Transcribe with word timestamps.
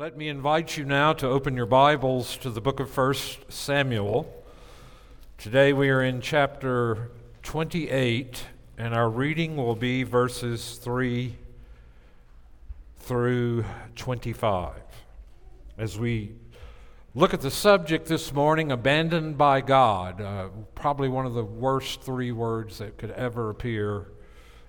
Let 0.00 0.16
me 0.16 0.28
invite 0.28 0.78
you 0.78 0.86
now 0.86 1.12
to 1.12 1.28
open 1.28 1.54
your 1.54 1.66
Bibles 1.66 2.38
to 2.38 2.48
the 2.48 2.62
book 2.62 2.80
of 2.80 2.96
1 2.96 3.14
Samuel. 3.50 4.32
Today 5.36 5.74
we 5.74 5.90
are 5.90 6.02
in 6.02 6.22
chapter 6.22 7.10
28, 7.42 8.46
and 8.78 8.94
our 8.94 9.10
reading 9.10 9.58
will 9.58 9.76
be 9.76 10.04
verses 10.04 10.78
3 10.82 11.36
through 13.00 13.66
25. 13.94 14.72
As 15.76 15.98
we 15.98 16.32
look 17.14 17.34
at 17.34 17.42
the 17.42 17.50
subject 17.50 18.06
this 18.06 18.32
morning, 18.32 18.72
abandoned 18.72 19.36
by 19.36 19.60
God, 19.60 20.22
uh, 20.22 20.48
probably 20.74 21.10
one 21.10 21.26
of 21.26 21.34
the 21.34 21.44
worst 21.44 22.00
three 22.00 22.32
words 22.32 22.78
that 22.78 22.96
could 22.96 23.10
ever 23.10 23.50
appear 23.50 24.06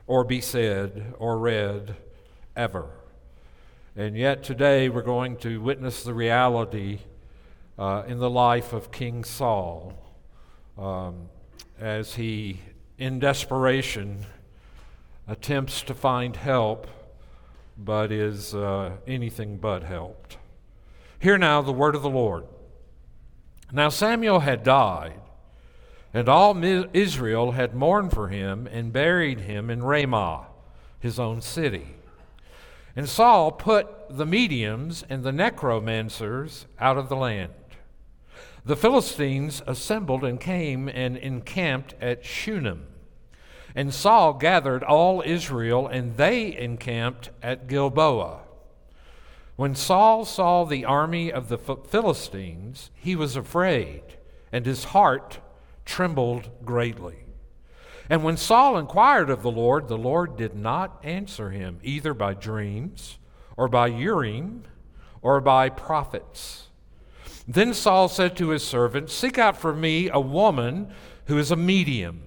or 0.08 0.26
be 0.26 0.42
said 0.42 1.14
or 1.20 1.38
read 1.38 1.96
ever. 2.58 2.90
And 3.94 4.16
yet 4.16 4.42
today 4.42 4.88
we're 4.88 5.02
going 5.02 5.36
to 5.40 5.60
witness 5.60 6.04
the 6.04 6.14
reality 6.14 7.00
uh, 7.78 8.04
in 8.08 8.20
the 8.20 8.30
life 8.30 8.72
of 8.72 8.90
King 8.90 9.26
Saul 9.26 10.16
um, 10.78 11.28
as 11.78 12.16
he, 12.16 12.62
in 12.98 13.20
desperation, 13.20 14.26
attempts 15.28 15.82
to 15.82 15.94
find 15.94 16.38
help, 16.38 16.88
but 17.78 18.14
is 18.14 18.56
uh, 18.56 18.92
anything 19.06 19.58
but 19.58 19.84
helped. 19.84 20.38
Hear 21.20 21.38
now 21.38 21.62
the 21.62 21.74
word 21.74 21.94
of 21.94 22.02
the 22.02 22.10
Lord. 22.10 22.46
Now 23.74 23.90
Samuel 23.90 24.40
had 24.40 24.64
died, 24.64 25.20
and 26.14 26.30
all 26.30 26.58
Israel 26.64 27.52
had 27.52 27.76
mourned 27.76 28.14
for 28.14 28.30
him 28.30 28.68
and 28.68 28.94
buried 28.94 29.42
him 29.42 29.70
in 29.70 29.84
Ramah, 29.84 30.46
his 30.98 31.20
own 31.20 31.42
city. 31.42 31.96
And 32.96 33.08
Saul 33.08 33.52
put 33.52 33.88
the 34.10 34.26
mediums 34.26 35.04
and 35.10 35.24
the 35.24 35.32
necromancers 35.32 36.66
out 36.80 36.98
of 36.98 37.10
the 37.10 37.16
land. 37.16 37.54
The 38.66 38.76
Philistines 38.76 39.62
assembled 39.66 40.24
and 40.24 40.40
came 40.40 40.88
and 40.88 41.18
encamped 41.18 41.96
at 42.02 42.26
Shunem. 42.26 42.88
And 43.74 43.94
Saul 43.94 44.34
gathered 44.34 44.84
all 44.84 45.24
Israel, 45.26 45.88
and 45.88 46.18
they 46.18 46.56
encamped 46.56 47.30
at 47.42 47.68
Gilboa. 47.68 48.42
When 49.56 49.76
Saul 49.76 50.26
saw 50.26 50.66
the 50.66 50.86
army 50.86 51.32
of 51.32 51.48
the 51.48 51.58
Philistines, 51.58 52.92
he 52.94 53.16
was 53.16 53.36
afraid, 53.36 54.04
and 54.52 54.66
his 54.66 54.86
heart 54.86 55.40
trembled 55.86 56.50
greatly. 56.66 57.26
And 58.10 58.24
when 58.24 58.38
Saul 58.38 58.78
inquired 58.78 59.30
of 59.30 59.42
the 59.42 59.52
Lord, 59.52 59.88
the 59.88 59.98
Lord 59.98 60.38
did 60.38 60.56
not 60.56 61.00
answer 61.04 61.52
him, 61.52 61.80
either 61.84 62.14
by 62.14 62.34
dreams, 62.34 63.18
or 63.56 63.68
by 63.68 63.88
Urim, 63.88 64.64
or 65.22 65.40
by 65.40 65.70
prophets. 65.70 66.68
Then 67.48 67.74
Saul 67.74 68.08
said 68.08 68.36
to 68.38 68.50
his 68.50 68.64
servant, 68.64 69.10
Seek 69.10 69.38
out 69.38 69.58
for 69.58 69.74
me 69.74 70.10
a 70.10 70.20
woman 70.20 70.94
who 71.26 71.38
is 71.38 71.52
a 71.52 71.56
medium, 71.56 72.22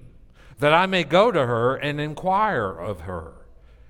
that 0.58 0.72
I 0.72 0.86
may 0.86 1.04
go 1.04 1.30
to 1.30 1.46
her 1.46 1.76
and 1.76 2.00
inquire 2.00 2.70
of 2.70 3.02
her. 3.02 3.32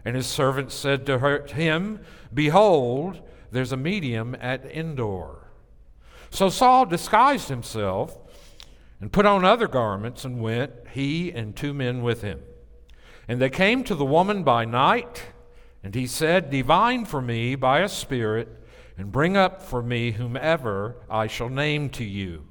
And 0.05 0.17
his 0.17 0.27
servant 0.27 0.71
said 0.71 1.07
to 1.07 1.19
her, 1.19 1.47
him, 1.47 2.01
Behold, 2.33 3.21
there's 3.51 3.73
a 3.73 3.77
medium 3.77 4.37
at 4.41 4.65
Endor. 4.67 5.49
So 6.31 6.49
Saul 6.49 6.87
disguised 6.87 7.49
himself 7.49 8.19
and 9.01 9.13
put 9.13 9.27
on 9.27 9.45
other 9.45 9.69
garments 9.69 10.25
and 10.25 10.41
went, 10.41 10.73
he 10.93 11.31
and 11.31 11.55
two 11.55 11.75
men 11.75 12.03
with 12.03 12.23
him. 12.23 12.41
And 13.27 13.41
they 13.41 13.51
came 13.51 13.85
to 13.85 13.95
the 13.95 14.05
woman 14.05 14.43
by 14.43 14.65
night, 14.65 15.25
and 15.83 15.95
he 15.95 16.07
said, 16.07 16.51
Divine 16.51 17.05
for 17.05 17.23
me 17.23 17.55
by 17.55 17.81
a 17.81 17.89
spirit, 17.89 18.49
and 18.97 19.13
bring 19.13 19.37
up 19.37 19.63
for 19.63 19.83
me 19.83 20.13
whomever 20.13 20.97
I 21.11 21.27
shall 21.27 21.49
name 21.49 21.91
to 21.91 22.05
you. 22.05 22.47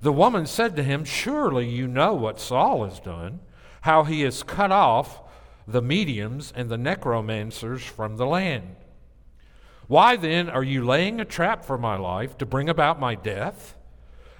The 0.00 0.12
woman 0.12 0.46
said 0.46 0.76
to 0.76 0.82
him, 0.82 1.04
Surely 1.04 1.68
you 1.68 1.86
know 1.86 2.14
what 2.14 2.40
Saul 2.40 2.84
has 2.84 3.00
done, 3.00 3.40
how 3.82 4.04
he 4.04 4.22
has 4.22 4.42
cut 4.42 4.72
off 4.72 5.22
the 5.66 5.82
mediums 5.82 6.52
and 6.54 6.68
the 6.68 6.78
necromancers 6.78 7.82
from 7.82 8.16
the 8.16 8.26
land. 8.26 8.76
Why 9.86 10.16
then 10.16 10.48
are 10.48 10.62
you 10.62 10.84
laying 10.84 11.20
a 11.20 11.24
trap 11.24 11.64
for 11.64 11.78
my 11.78 11.96
life 11.96 12.38
to 12.38 12.46
bring 12.46 12.68
about 12.68 12.98
my 12.98 13.14
death? 13.14 13.76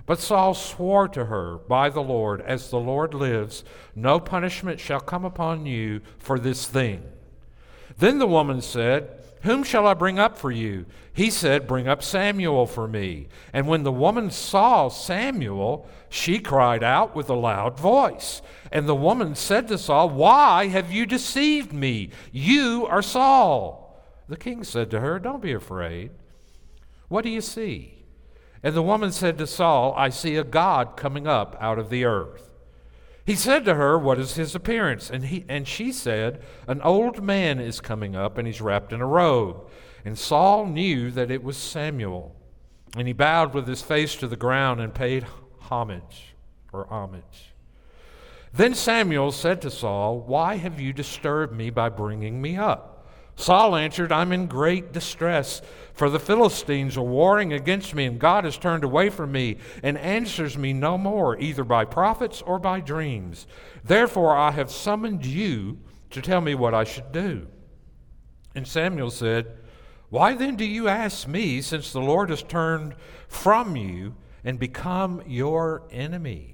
But 0.07 0.21
Saul 0.21 0.53
swore 0.55 1.09
to 1.09 1.27
her 1.27 1.57
by 1.57 1.89
the 1.89 2.03
Lord, 2.03 2.43
As 2.43 2.69
the 2.69 2.79
Lord 2.79 3.15
lives, 3.15 3.65
no 3.95 4.21
punishment 4.21 4.79
shall 4.79 5.01
come 5.01 5.25
upon 5.25 5.65
you 5.65 6.03
for 6.19 6.39
this 6.39 6.67
thing. 6.67 7.03
Then 7.97 8.19
the 8.19 8.27
woman 8.27 8.61
said, 8.61 9.23
Whom 9.43 9.63
shall 9.63 9.87
I 9.87 9.95
bring 9.95 10.19
up 10.19 10.37
for 10.37 10.51
you? 10.51 10.85
He 11.13 11.31
said, 11.31 11.67
Bring 11.67 11.89
up 11.89 12.03
Samuel 12.03 12.67
for 12.67 12.87
me. 12.87 13.29
And 13.53 13.67
when 13.67 13.83
the 13.83 13.93
woman 13.93 14.31
saw 14.31 14.89
Samuel, 14.89 15.89
she 16.11 16.39
cried 16.39 16.83
out 16.83 17.15
with 17.15 17.31
a 17.31 17.35
loud 17.35 17.79
voice. 17.79 18.43
And 18.71 18.87
the 18.87 18.95
woman 18.95 19.35
said 19.35 19.69
to 19.69 19.79
Saul, 19.79 20.11
Why 20.11 20.67
have 20.67 20.93
you 20.93 21.07
deceived 21.07 21.73
me? 21.73 22.11
You 22.31 22.87
are 22.91 23.03
Saul. 23.03 24.03
The 24.29 24.37
king 24.37 24.65
said 24.65 24.91
to 24.91 25.01
her, 25.01 25.19
Don't 25.19 25.43
be 25.43 25.53
afraid. 25.53 26.11
What 27.09 27.23
do 27.23 27.31
you 27.31 27.41
see? 27.41 28.04
And 28.65 28.75
the 28.75 28.83
woman 28.83 29.13
said 29.13 29.37
to 29.39 29.47
Saul, 29.47 29.93
I 29.95 30.09
see 30.09 30.37
a 30.37 30.43
God 30.43 30.97
coming 30.97 31.27
up 31.27 31.55
out 31.61 31.79
of 31.79 31.91
the 31.91 32.07
earth. 32.07 32.49
He 33.27 33.35
said 33.35 33.67
to 33.67 33.75
her, 33.75 33.99
What 33.99 34.19
is 34.19 34.37
his 34.37 34.55
appearance? 34.55 35.11
And, 35.11 35.27
he, 35.27 35.45
and 35.51 35.69
she 35.69 35.93
said, 35.93 36.43
An 36.67 36.81
old 36.81 37.23
man 37.23 37.61
is 37.61 37.83
coming 37.83 38.17
up, 38.17 38.39
and 38.39 38.47
he's 38.47 38.63
wrapped 38.63 38.91
in 38.91 39.03
a 39.03 39.07
robe. 39.07 39.69
And 40.03 40.19
Saul 40.19 40.65
knew 40.65 41.11
that 41.11 41.31
it 41.31 41.45
was 41.45 41.59
Samuel. 41.59 42.35
And 42.97 43.07
he 43.07 43.13
bowed 43.13 43.53
with 43.53 43.69
his 43.69 43.83
face 43.83 44.17
to 44.17 44.27
the 44.27 44.37
ground 44.37 44.81
and 44.81 44.95
paid 44.95 45.27
homage 45.61 46.35
or 46.73 46.87
homage. 46.89 47.53
Then 48.51 48.73
Samuel 48.73 49.33
said 49.33 49.61
to 49.63 49.71
Saul, 49.71 50.21
Why 50.21 50.57
have 50.57 50.81
you 50.81 50.95
disturbed 50.95 51.55
me 51.55 51.69
by 51.69 51.91
bringing 51.91 52.41
me 52.41 52.57
up? 52.57 52.94
Saul 53.37 53.75
answered, 53.75 54.13
I'm 54.13 54.33
in 54.33 54.47
great 54.47 54.93
distress, 54.93 55.61
for 55.93 56.09
the 56.09 56.21
Philistines 56.21 56.97
are 56.97 57.03
warring 57.03 57.53
against 57.53 57.95
me, 57.95 58.05
and 58.05 58.19
God 58.19 58.45
has 58.45 58.57
turned 58.57 58.85
away 58.85 59.11
from 59.11 59.33
me 59.33 59.59
and 59.83 59.99
answers 59.99 60.57
me 60.57 60.73
no 60.73 60.97
more, 60.97 61.39
either 61.39 61.65
by 61.65 61.85
prophets 61.85 62.43
or 62.43 62.59
by 62.59 62.81
dreams. 62.81 63.47
Therefore, 63.83 64.37
I 64.37 64.53
have 64.53 64.71
summoned 64.71 65.27
you 65.27 65.79
to 66.11 66.23
tell 66.23 66.41
me 66.41 66.55
what 66.55 66.75
I 66.75 66.85
should 66.85 67.11
do. 67.11 67.49
And 68.55 68.67
Samuel 68.67 69.11
said, 69.11 69.59
Why 70.11 70.35
then 70.35 70.55
do 70.55 70.65
you 70.65 70.89
ask 70.89 71.27
me, 71.27 71.61
since 71.61 71.93
the 71.93 72.01
Lord 72.01 72.31
has 72.31 72.43
turned 72.43 72.95
from 73.27 73.75
you 73.77 74.15
and 74.45 74.59
become 74.61 75.23
your 75.27 75.83
enemy? 75.91 76.54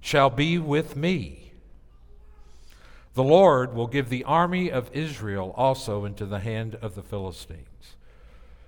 shall 0.00 0.30
be 0.30 0.58
with 0.58 0.96
me. 0.96 1.52
The 3.14 3.22
Lord 3.24 3.74
will 3.74 3.86
give 3.86 4.08
the 4.08 4.24
army 4.24 4.70
of 4.70 4.90
Israel 4.92 5.52
also 5.56 6.04
into 6.04 6.26
the 6.26 6.38
hand 6.40 6.76
of 6.76 6.94
the 6.94 7.02
Philistines. 7.02 7.96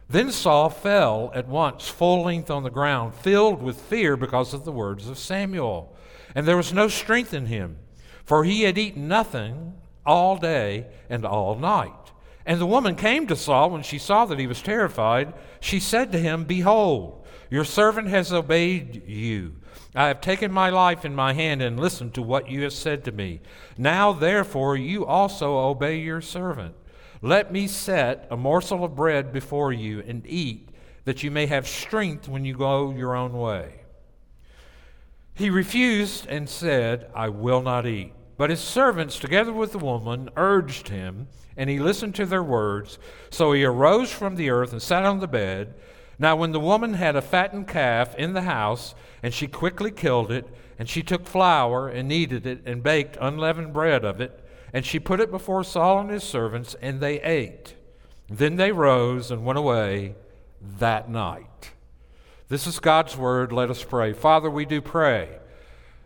Then 0.09 0.31
Saul 0.31 0.69
fell 0.69 1.31
at 1.35 1.49
once, 1.49 1.89
full 1.89 2.25
length 2.25 2.51
on 2.51 2.65
the 2.65 2.71
ground, 2.71 3.15
filled 3.15 3.63
with 3.63 3.81
fear 3.81 4.17
because 4.17 4.53
of 4.53 4.65
the 4.65 4.73
words 4.73 5.09
of 5.09 5.19
Samuel. 5.19 5.97
And 6.35 6.47
there 6.47 6.57
was 6.57 6.73
no 6.73 6.89
strength 6.89 7.33
in 7.33 7.47
him, 7.47 7.79
for 8.25 8.45
he 8.45 8.63
had 8.63 8.77
eaten 8.77 9.09
nothing 9.09 9.75
all 10.05 10.37
day 10.37 10.87
and 11.09 11.25
all 11.25 11.55
night. 11.55 11.93
And 12.45 12.61
the 12.61 12.67
woman 12.67 12.97
came 12.97 13.27
to 13.29 13.37
Saul 13.37 13.71
when 13.71 13.83
she 13.83 13.99
saw 13.99 14.27
that 14.27 14.39
he 14.39 14.47
was 14.47 14.61
terrified. 14.61 15.33
She 15.61 15.79
said 15.79 16.11
to 16.13 16.19
him, 16.19 16.45
Behold, 16.45 17.25
your 17.49 17.65
servant 17.65 18.09
has 18.09 18.33
obeyed 18.33 19.09
you. 19.09 19.55
I 19.95 20.09
have 20.09 20.21
taken 20.21 20.51
my 20.51 20.71
life 20.71 21.05
in 21.05 21.15
my 21.15 21.35
hand 21.35 21.61
and 21.61 21.79
listened 21.79 22.15
to 22.15 22.23
what 22.23 22.49
you 22.49 22.63
have 22.63 22.73
said 22.73 23.05
to 23.05 23.13
me. 23.13 23.41
Now, 23.77 24.13
therefore, 24.13 24.77
you 24.77 25.05
also 25.05 25.59
obey 25.59 25.99
your 25.99 26.23
servant. 26.23 26.75
Let 27.21 27.53
me 27.53 27.69
set 27.69 28.27
a 28.31 28.37
morsel 28.37 28.85
of 28.85 28.97
bread 28.97 29.33
before 29.33 29.73
you 29.73 30.03
and 30.07 30.27
eat, 30.27 30.71
that 31.05 31.23
you 31.23 31.31
may 31.31 31.47
have 31.47 31.69
strength 31.69 32.29
when 32.29 32.45
you 32.45 32.57
go 32.57 32.91
your 32.91 33.15
own 33.15 33.33
way. 33.33 33.83
He 35.35 35.51
refused 35.51 36.27
and 36.27 36.49
said, 36.49 37.11
I 37.15 37.29
will 37.29 37.63
not 37.63 37.87
eat. 37.87 38.13
But 38.37 38.51
his 38.51 38.61
servants, 38.61 39.19
together 39.19 39.53
with 39.53 39.73
the 39.73 39.79
woman, 39.79 40.31
urged 40.37 40.89
him, 40.89 41.29
and 41.57 41.69
he 41.69 41.79
listened 41.79 42.15
to 42.17 42.27
their 42.27 42.43
words. 42.43 42.99
So 43.31 43.53
he 43.53 43.63
arose 43.63 44.11
from 44.11 44.37
the 44.37 44.51
earth 44.51 44.73
and 44.73 44.83
sat 44.83 45.05
on 45.05 45.21
the 45.21 45.29
bed. 45.29 45.75
Now, 46.19 46.37
when 46.37 46.53
the 46.53 46.61
woman 46.61 46.95
had 46.95 47.17
a 47.17 47.23
fattened 47.23 47.69
calf 47.69 48.15
in 48.17 48.33
the 48.33 48.43
house, 48.43 48.95
and 49.23 49.33
she 49.33 49.47
quickly 49.47 49.91
killed 49.91 50.31
it, 50.31 50.47
and 50.79 50.89
she 50.89 51.03
took 51.03 51.27
flour 51.27 51.89
and 51.89 52.09
kneaded 52.09 52.47
it, 52.47 52.63
and 52.67 52.83
baked 52.83 53.17
unleavened 53.21 53.73
bread 53.73 54.05
of 54.05 54.21
it, 54.21 54.45
and 54.73 54.85
she 54.85 54.99
put 54.99 55.21
it 55.21 55.31
before 55.31 55.65
Saul 55.65 56.01
and 56.01 56.11
his 56.11 56.25
servants, 56.25 56.75
and 56.81 57.01
they 57.01 57.21
ate. 57.23 57.75
Then 58.29 58.57
they 58.57 58.73
rose 58.73 59.31
and 59.31 59.45
went 59.45 59.59
away 59.59 60.15
that 60.79 61.11
night. 61.11 61.73
This 62.49 62.67
is 62.67 62.81
God's 62.81 63.17
word. 63.17 63.53
Let 63.53 63.71
us 63.71 63.83
pray. 63.83 64.13
Father, 64.13 64.51
we 64.51 64.65
do 64.65 64.81
pray 64.81 65.39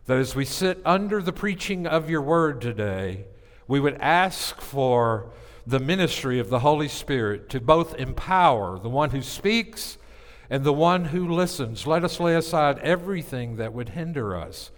that 0.07 0.17
as 0.17 0.35
we 0.37 0.45
sit 0.45 0.81
under 0.85 1.21
the 1.21 1.33
preaching 1.33 1.87
of 1.87 2.09
your 2.09 2.23
word 2.23 2.61
today, 2.61 3.25
we 3.69 3.81
would 3.81 3.97
ask 4.01 4.61
for 4.61 5.31
the 5.67 5.81
ministry 5.81 6.39
of 6.39 6.49
the 6.49 6.61
Holy 6.61 6.89
Spirit 6.89 7.49
to 7.51 7.61
both 7.61 7.95
empower 7.97 8.79
the 8.79 8.89
one 8.89 9.11
who 9.11 9.23
speaks 9.23 9.99
and 10.49 10.63
the 10.63 10.73
one 10.73 11.07
who 11.07 11.29
listens. 11.29 11.87
Let 11.87 12.05
us 12.05 12.21
lay 12.21 12.37
aside 12.37 12.79
everything 12.79 13.57
that 13.57 13.73
would 13.73 13.91
hinder 13.91 14.37
us 14.37 14.71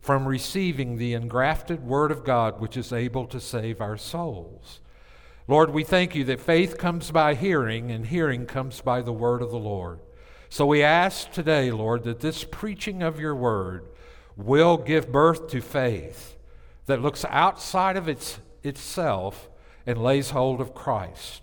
from 0.00 0.28
receiving 0.28 0.96
the 0.96 1.14
engrafted 1.14 1.82
Word 1.84 2.12
of 2.12 2.22
God, 2.22 2.60
which 2.60 2.76
is 2.76 2.92
able 2.92 3.26
to 3.26 3.40
save 3.40 3.80
our 3.80 3.96
souls. 3.96 4.78
Lord, 5.48 5.70
we 5.70 5.82
thank 5.82 6.14
you 6.14 6.22
that 6.24 6.40
faith 6.40 6.78
comes 6.78 7.10
by 7.10 7.34
hearing, 7.34 7.90
and 7.90 8.06
hearing 8.06 8.46
comes 8.46 8.80
by 8.80 9.02
the 9.02 9.12
Word 9.12 9.42
of 9.42 9.50
the 9.50 9.58
Lord. 9.58 9.98
So 10.48 10.64
we 10.64 10.82
ask 10.82 11.32
today, 11.32 11.72
Lord, 11.72 12.04
that 12.04 12.20
this 12.20 12.44
preaching 12.44 13.02
of 13.02 13.18
your 13.18 13.34
Word 13.34 13.88
will 14.36 14.76
give 14.76 15.10
birth 15.10 15.48
to 15.48 15.60
faith 15.60 16.36
that 16.86 17.02
looks 17.02 17.24
outside 17.28 17.96
of 17.96 18.08
its, 18.08 18.38
itself 18.62 19.48
and 19.86 20.02
lays 20.02 20.30
hold 20.30 20.60
of 20.60 20.74
Christ. 20.74 21.42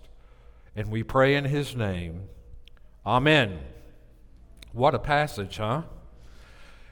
And 0.76 0.90
we 0.90 1.02
pray 1.02 1.34
in 1.34 1.44
his 1.44 1.74
name. 1.74 2.28
Amen. 3.06 3.60
What 4.72 4.94
a 4.94 4.98
passage, 4.98 5.56
huh? 5.56 5.82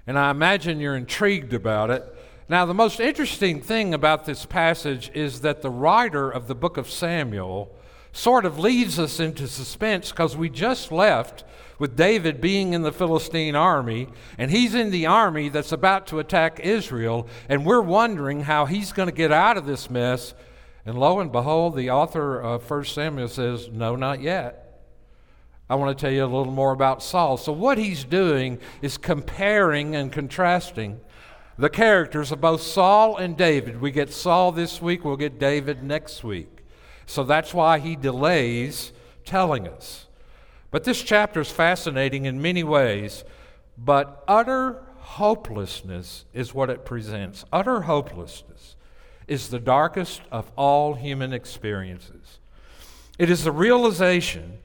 And 0.07 0.19
I 0.19 0.31
imagine 0.31 0.81
you're 0.81 0.97
intrigued 0.97 1.53
about 1.53 1.91
it. 1.91 2.05
Now, 2.49 2.67
the 2.67 2.75
most 2.75 3.01
interesting 3.01 3.61
thing 3.61 3.95
about 3.95 4.25
this 4.25 4.45
passage 4.47 5.11
is 5.15 5.41
that 5.41 5.63
the 5.63 5.71
writer 5.71 6.31
of 6.31 6.49
the 6.49 6.55
book 6.55 6.77
of 6.77 6.91
Samuel 6.91 7.75
sort 8.13 8.45
of 8.45 8.59
leaves 8.59 8.99
us 8.99 9.21
into 9.21 9.49
suspense 9.49 10.11
because 10.11 10.37
we 10.37 10.49
just 10.49 10.93
left 10.93 11.45
with 11.79 11.97
David 11.97 12.41
being 12.41 12.75
in 12.75 12.83
the 12.83 12.93
Philistine 12.93 13.57
army, 13.57 14.07
and 14.39 14.51
he's 14.51 14.75
in 14.75 14.91
the 14.91 15.07
army 15.07 15.49
that's 15.49 15.73
about 15.73 16.07
to 16.09 16.19
attack 16.19 16.61
Israel, 16.61 17.27
and 17.49 17.65
we're 17.65 17.81
wondering 17.81 18.43
how 18.43 18.67
he's 18.67 18.93
going 18.93 19.09
to 19.09 19.15
get 19.15 19.33
out 19.33 19.57
of 19.57 19.67
this 19.67 19.91
mess. 19.91 20.35
And 20.85 20.99
lo 20.99 21.21
and 21.21 21.31
behold, 21.31 21.77
the 21.77 21.91
author 21.91 22.41
of 22.41 22.69
1 22.69 22.85
Samuel 22.85 23.29
says, 23.29 23.69
No, 23.71 23.97
not 23.97 24.21
yet. 24.21 24.83
I 25.71 25.77
want 25.77 25.97
to 25.97 26.03
tell 26.03 26.13
you 26.13 26.25
a 26.25 26.27
little 26.27 26.53
more 26.53 26.73
about 26.73 27.03
Saul. 27.03 27.37
So, 27.37 27.53
what 27.53 27.79
he's 27.79 28.05
doing 28.05 28.59
is 28.83 28.99
comparing 28.99 29.95
and 29.95 30.13
contrasting 30.13 31.01
the 31.57 31.71
characters 31.71 32.33
of 32.33 32.41
both 32.41 32.63
Saul 32.63 33.17
and 33.17 33.37
David. 33.37 33.81
We 33.81 33.91
get 33.91 34.13
Saul 34.13 34.53
this 34.53 34.83
week, 34.83 35.05
we'll 35.05 35.17
get 35.17 35.39
David 35.39 35.83
next 35.83 36.25
week. 36.25 36.63
So 37.07 37.25
that's 37.25 37.53
why 37.53 37.79
he 37.79 37.97
delays 37.97 38.93
telling 39.25 39.69
us. 39.69 40.07
But 40.71 40.85
this 40.85 41.03
chapter 41.03 41.41
is 41.41 41.51
fascinating 41.51 42.25
in 42.25 42.41
many 42.41 42.65
ways, 42.65 43.25
but 43.77 44.25
utter 44.27 44.83
hopelessness 44.99 46.25
is 46.33 46.55
what 46.55 46.71
it 46.71 46.85
presents. 46.85 47.45
Utter 47.53 47.83
hopelessness 47.83 48.77
is 49.33 49.49
the 49.49 49.59
darkest 49.59 50.21
of 50.31 50.53
all 50.57 50.93
human 50.93 51.33
experiences. 51.33 52.39
It 53.19 53.31
is 53.31 53.45
the 53.45 53.51
realization 53.51 54.59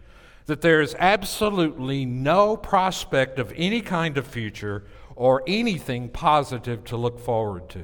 that 0.45 0.59
there 0.59 0.81
is 0.81 0.93
absolutely 0.99 2.05
no 2.05 2.57
prospect 2.57 3.39
of 3.39 3.53
any 3.55 3.79
kind 3.79 4.17
of 4.17 4.27
future 4.27 4.83
or 5.15 5.41
anything 5.47 6.09
positive 6.09 6.83
to 6.83 6.97
look 6.97 7.17
forward 7.17 7.69
to. 7.69 7.83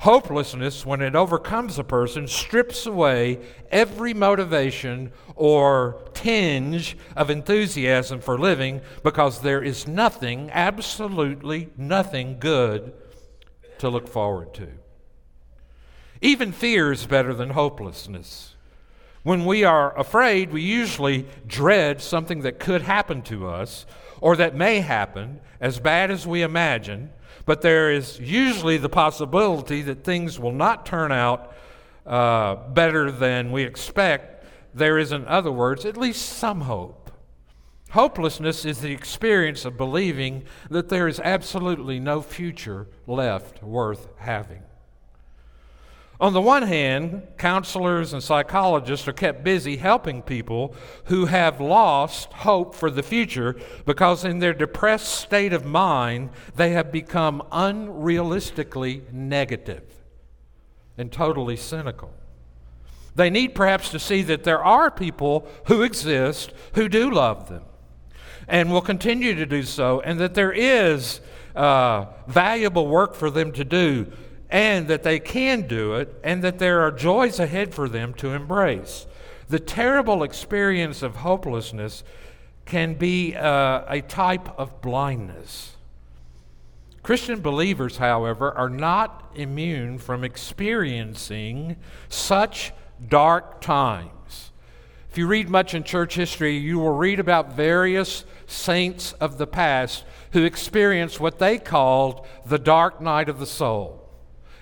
Hopelessness, 0.00 0.84
when 0.84 1.00
it 1.00 1.16
overcomes 1.16 1.78
a 1.78 1.84
person, 1.84 2.28
strips 2.28 2.84
away 2.84 3.38
every 3.70 4.12
motivation 4.12 5.10
or 5.34 6.02
tinge 6.12 6.94
of 7.16 7.30
enthusiasm 7.30 8.20
for 8.20 8.38
living 8.38 8.82
because 9.02 9.40
there 9.40 9.62
is 9.62 9.88
nothing, 9.88 10.50
absolutely 10.50 11.70
nothing 11.78 12.38
good 12.38 12.92
to 13.78 13.88
look 13.88 14.06
forward 14.06 14.52
to. 14.52 14.68
Even 16.26 16.50
fear 16.50 16.90
is 16.90 17.06
better 17.06 17.32
than 17.32 17.50
hopelessness. 17.50 18.56
When 19.22 19.44
we 19.44 19.62
are 19.62 19.96
afraid, 19.96 20.52
we 20.52 20.60
usually 20.60 21.24
dread 21.46 22.00
something 22.00 22.40
that 22.40 22.58
could 22.58 22.82
happen 22.82 23.22
to 23.22 23.46
us 23.46 23.86
or 24.20 24.34
that 24.34 24.56
may 24.56 24.80
happen, 24.80 25.38
as 25.60 25.78
bad 25.78 26.10
as 26.10 26.26
we 26.26 26.42
imagine, 26.42 27.10
but 27.44 27.62
there 27.62 27.92
is 27.92 28.18
usually 28.18 28.76
the 28.76 28.88
possibility 28.88 29.82
that 29.82 30.02
things 30.02 30.40
will 30.40 30.50
not 30.50 30.84
turn 30.84 31.12
out 31.12 31.54
uh, 32.04 32.56
better 32.70 33.12
than 33.12 33.52
we 33.52 33.62
expect. 33.62 34.44
There 34.74 34.98
is, 34.98 35.12
in 35.12 35.28
other 35.28 35.52
words, 35.52 35.84
at 35.84 35.96
least 35.96 36.22
some 36.22 36.62
hope. 36.62 37.12
Hopelessness 37.90 38.64
is 38.64 38.80
the 38.80 38.90
experience 38.90 39.64
of 39.64 39.76
believing 39.76 40.42
that 40.70 40.88
there 40.88 41.06
is 41.06 41.20
absolutely 41.20 42.00
no 42.00 42.20
future 42.20 42.88
left 43.06 43.62
worth 43.62 44.08
having. 44.16 44.65
On 46.18 46.32
the 46.32 46.40
one 46.40 46.62
hand, 46.62 47.26
counselors 47.36 48.14
and 48.14 48.22
psychologists 48.22 49.06
are 49.06 49.12
kept 49.12 49.44
busy 49.44 49.76
helping 49.76 50.22
people 50.22 50.74
who 51.04 51.26
have 51.26 51.60
lost 51.60 52.32
hope 52.32 52.74
for 52.74 52.90
the 52.90 53.02
future 53.02 53.54
because, 53.84 54.24
in 54.24 54.38
their 54.38 54.54
depressed 54.54 55.12
state 55.12 55.52
of 55.52 55.66
mind, 55.66 56.30
they 56.54 56.70
have 56.70 56.90
become 56.90 57.42
unrealistically 57.52 59.12
negative 59.12 59.82
and 60.96 61.12
totally 61.12 61.56
cynical. 61.56 62.14
They 63.14 63.28
need 63.28 63.54
perhaps 63.54 63.90
to 63.90 63.98
see 63.98 64.22
that 64.22 64.44
there 64.44 64.64
are 64.64 64.90
people 64.90 65.46
who 65.66 65.82
exist 65.82 66.52
who 66.74 66.88
do 66.88 67.10
love 67.10 67.50
them 67.50 67.64
and 68.48 68.70
will 68.70 68.80
continue 68.80 69.34
to 69.34 69.44
do 69.44 69.62
so, 69.64 70.00
and 70.00 70.18
that 70.20 70.34
there 70.34 70.52
is 70.52 71.20
uh, 71.54 72.06
valuable 72.26 72.86
work 72.86 73.14
for 73.14 73.28
them 73.30 73.52
to 73.52 73.64
do 73.64 74.06
and 74.50 74.88
that 74.88 75.02
they 75.02 75.18
can 75.18 75.66
do 75.66 75.94
it, 75.94 76.14
and 76.22 76.42
that 76.42 76.58
there 76.58 76.80
are 76.80 76.90
joys 76.90 77.40
ahead 77.40 77.74
for 77.74 77.88
them 77.88 78.14
to 78.14 78.30
embrace. 78.30 79.06
The 79.48 79.60
terrible 79.60 80.22
experience 80.22 81.02
of 81.02 81.16
hopelessness 81.16 82.04
can 82.64 82.94
be 82.94 83.34
uh, 83.34 83.84
a 83.88 84.02
type 84.02 84.48
of 84.58 84.80
blindness. 84.80 85.76
Christian 87.02 87.40
believers, 87.40 87.98
however, 87.98 88.52
are 88.52 88.68
not 88.68 89.30
immune 89.36 89.98
from 89.98 90.24
experiencing 90.24 91.76
such 92.08 92.72
dark 93.08 93.60
times. 93.60 94.50
If 95.08 95.16
you 95.16 95.28
read 95.28 95.48
much 95.48 95.72
in 95.72 95.84
church 95.84 96.16
history, 96.16 96.56
you 96.56 96.78
will 96.78 96.96
read 96.96 97.20
about 97.20 97.52
various 97.54 98.24
saints 98.46 99.12
of 99.14 99.38
the 99.38 99.46
past 99.46 100.04
who 100.32 100.44
experienced 100.44 101.20
what 101.20 101.38
they 101.38 101.58
called 101.58 102.26
the 102.44 102.58
dark 102.58 103.00
night 103.00 103.28
of 103.28 103.38
the 103.38 103.46
soul. 103.46 104.05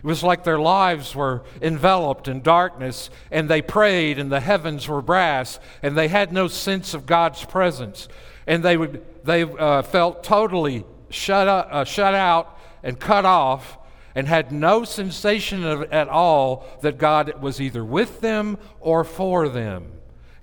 It 0.05 0.07
was 0.07 0.23
like 0.23 0.45
their 0.45 0.59
lives 0.59 1.17
were 1.17 1.45
enveloped 1.63 2.29
in 2.29 2.43
darkness, 2.43 3.09
and 3.31 3.49
they 3.49 3.63
prayed, 3.63 4.19
and 4.19 4.31
the 4.31 4.39
heavens 4.39 4.87
were 4.87 5.01
brass, 5.01 5.59
and 5.83 5.97
they 5.97 6.09
had 6.09 6.31
no 6.31 6.47
sense 6.47 6.93
of 6.93 7.07
God's 7.07 7.43
presence. 7.47 8.07
And 8.47 8.63
they, 8.63 8.77
would, 8.77 9.03
they 9.25 9.45
uh, 9.45 9.81
felt 9.81 10.23
totally 10.23 10.85
shut, 11.09 11.49
up, 11.49 11.69
uh, 11.71 11.85
shut 11.85 12.15
out 12.15 12.61
and 12.83 13.01
cut 13.01 13.25
off, 13.25 13.79
and 14.15 14.29
had 14.29 14.53
no 14.53 14.85
sensation 14.85 15.65
of, 15.65 15.91
at 15.91 16.11
all 16.11 16.67
that 16.83 16.99
God 16.99 17.41
was 17.41 17.59
either 17.59 17.83
with 17.83 18.21
them 18.21 18.59
or 18.81 19.05
for 19.05 19.49
them. 19.49 19.91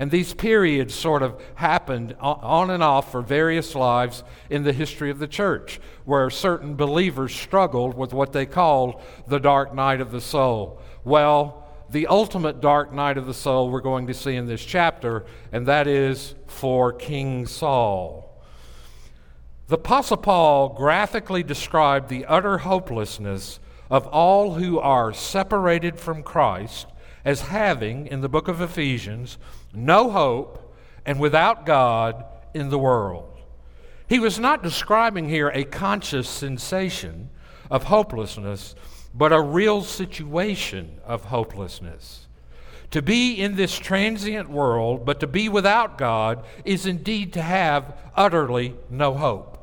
And 0.01 0.10
these 0.10 0.34
periods 0.34 0.96
sort 0.96 1.22
of 1.22 1.39
happened 1.53 2.15
on 2.20 2.72
and 2.72 2.81
off 2.81 3.12
for 3.12 3.22
various 3.22 3.75
lives 3.75 4.24
in 4.50 4.63
the 4.63 4.74
history 4.74 5.12
of 5.12 5.20
the 5.20 5.27
church, 5.27 5.79
where 6.05 6.31
certain 6.31 6.74
believers 6.74 7.36
struggled 7.36 7.96
with 7.96 8.12
what 8.12 8.34
they 8.34 8.48
called 8.48 9.00
the 9.27 9.39
dark 9.39 9.75
night 9.75 10.01
of 10.01 10.10
the 10.10 10.20
soul. 10.20 10.81
Well, 11.03 11.67
the 11.91 12.08
ultimate 12.08 12.62
dark 12.62 12.91
night 12.91 13.20
of 13.20 13.27
the 13.27 13.34
soul 13.36 13.70
we're 13.70 13.79
going 13.79 14.08
to 14.08 14.15
see 14.15 14.36
in 14.36 14.48
this 14.48 14.65
chapter, 14.65 15.24
and 15.51 15.67
that 15.67 15.86
is 15.86 16.34
for 16.48 16.91
King 16.91 17.46
Saul. 17.46 18.41
The 19.67 19.75
Apostle 19.75 20.17
Paul 20.17 20.70
graphically 20.70 21.43
described 21.43 22.10
the 22.10 22.25
utter 22.25 22.58
hopelessness 22.58 23.60
of 23.91 24.08
all 24.08 24.55
who 24.55 24.79
are 24.79 25.13
separated 25.13 26.00
from 26.00 26.24
Christ 26.24 26.88
as 27.24 27.41
having, 27.41 28.08
in 28.08 28.22
the 28.22 28.29
book 28.29 28.48
of 28.48 28.62
Ephesians, 28.62 29.38
no 29.74 30.10
hope 30.10 30.75
and 31.06 31.20
without 31.20 31.66
God 31.66 32.25
in 32.54 32.70
the 32.70 32.80
world. 32.80 33.28
He 34.08 34.20
was 34.20 34.40
not 34.40 34.63
describing 34.63 35.30
here 35.30 35.50
a 35.50 35.63
conscious 35.63 36.30
sensation 36.30 37.30
of 37.70 37.86
hopelessness, 37.86 38.75
but 39.13 39.32
a 39.32 39.42
real 39.42 39.82
situation 39.82 41.00
of 41.06 41.25
hopelessness. 41.25 42.28
To 42.92 43.01
be 43.01 43.36
in 43.36 43.56
this 43.56 43.80
transient 43.80 44.50
world, 44.50 45.06
but 45.06 45.22
to 45.22 45.28
be 45.28 45.48
without 45.48 45.98
God, 45.98 46.44
is 46.66 46.86
indeed 46.86 47.32
to 47.34 47.42
have 47.42 47.98
utterly 48.16 48.75
no 48.90 49.13
hope. 49.13 49.58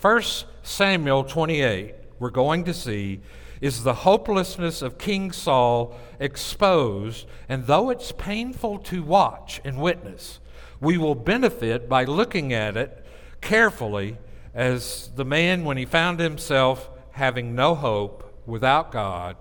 1 0.00 0.22
Samuel 0.62 1.24
28, 1.24 1.94
we're 2.18 2.30
going 2.30 2.64
to 2.64 2.72
see, 2.72 3.20
is 3.62 3.84
the 3.84 3.94
hopelessness 3.94 4.82
of 4.82 4.98
King 4.98 5.30
Saul 5.30 5.96
exposed, 6.18 7.26
and 7.48 7.66
though 7.66 7.90
it's 7.90 8.10
painful 8.10 8.80
to 8.80 9.04
watch 9.04 9.60
and 9.64 9.80
witness, 9.80 10.40
we 10.80 10.98
will 10.98 11.14
benefit 11.14 11.88
by 11.88 12.04
looking 12.04 12.52
at 12.52 12.76
it 12.76 13.06
carefully 13.40 14.18
as 14.52 15.10
the 15.14 15.24
man 15.24 15.64
when 15.64 15.76
he 15.76 15.84
found 15.84 16.18
himself 16.18 16.90
having 17.12 17.54
no 17.54 17.76
hope 17.76 18.42
without 18.46 18.90
God 18.90 19.36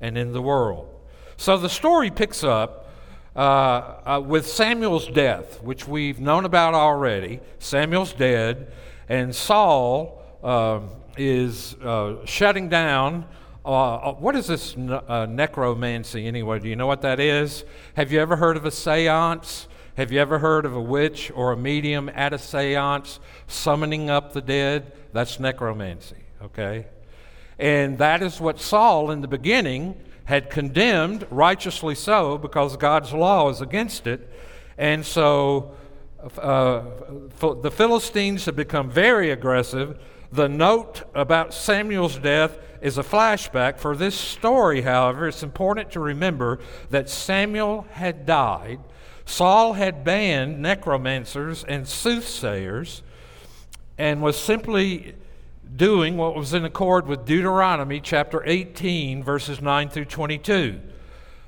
and 0.00 0.16
in 0.16 0.32
the 0.32 0.40
world. 0.40 0.88
So 1.36 1.58
the 1.58 1.68
story 1.68 2.12
picks 2.12 2.44
up 2.44 2.88
uh, 3.34 3.38
uh, 4.06 4.22
with 4.24 4.46
Samuel's 4.46 5.08
death, 5.08 5.60
which 5.64 5.88
we've 5.88 6.20
known 6.20 6.44
about 6.44 6.74
already. 6.74 7.40
Samuel's 7.58 8.12
dead, 8.12 8.72
and 9.08 9.34
Saul 9.34 10.22
uh, 10.44 10.78
is 11.16 11.74
shutting 12.24 12.68
down. 12.68 13.26
Uh, 13.64 13.94
uh, 13.94 14.14
what 14.14 14.36
is 14.36 14.46
this 14.46 14.76
necromancy 14.76 16.26
anyway? 16.26 16.58
Do 16.58 16.68
you 16.68 16.76
know 16.76 16.86
what 16.86 17.00
that 17.00 17.18
is? 17.18 17.64
Have 17.96 18.12
you 18.12 18.20
ever 18.20 18.36
heard 18.36 18.58
of 18.58 18.66
a 18.66 18.70
seance? 18.70 19.68
Have 19.96 20.12
you 20.12 20.20
ever 20.20 20.38
heard 20.38 20.66
of 20.66 20.74
a 20.74 20.80
witch 20.80 21.32
or 21.34 21.52
a 21.52 21.56
medium 21.56 22.10
at 22.10 22.34
a 22.34 22.38
seance 22.38 23.20
summoning 23.46 24.10
up 24.10 24.34
the 24.34 24.42
dead? 24.42 24.92
That's 25.14 25.40
necromancy, 25.40 26.16
okay? 26.42 26.86
And 27.58 27.96
that 27.98 28.22
is 28.22 28.38
what 28.38 28.60
Saul 28.60 29.10
in 29.10 29.22
the 29.22 29.28
beginning 29.28 29.98
had 30.24 30.50
condemned, 30.50 31.26
righteously 31.30 31.94
so, 31.94 32.36
because 32.36 32.76
God's 32.76 33.14
law 33.14 33.48
is 33.48 33.62
against 33.62 34.06
it. 34.06 34.30
And 34.76 35.06
so 35.06 35.74
uh, 36.38 36.82
the 37.38 37.70
Philistines 37.70 38.44
have 38.44 38.56
become 38.56 38.90
very 38.90 39.30
aggressive. 39.30 39.98
The 40.32 40.48
note 40.48 41.02
about 41.14 41.54
Samuel's 41.54 42.18
death 42.18 42.58
is 42.84 42.98
a 42.98 43.02
flashback. 43.02 43.78
For 43.78 43.96
this 43.96 44.14
story, 44.14 44.82
however, 44.82 45.26
it's 45.26 45.42
important 45.42 45.90
to 45.92 46.00
remember 46.00 46.60
that 46.90 47.10
Samuel 47.10 47.88
had 47.90 48.24
died 48.24 48.78
Saul 49.26 49.72
had 49.74 50.04
banned 50.04 50.60
necromancers 50.60 51.64
and 51.64 51.88
soothsayers 51.88 53.02
and 53.96 54.22
was 54.22 54.38
simply 54.38 55.14
doing 55.76 56.16
what 56.16 56.36
was 56.36 56.52
in 56.52 56.64
accord 56.64 57.06
with 57.06 57.24
Deuteronomy 57.24 58.00
chapter 58.00 58.42
18, 58.44 59.22
verses 59.22 59.60
9 59.60 59.88
through 59.88 60.04
22. 60.04 60.80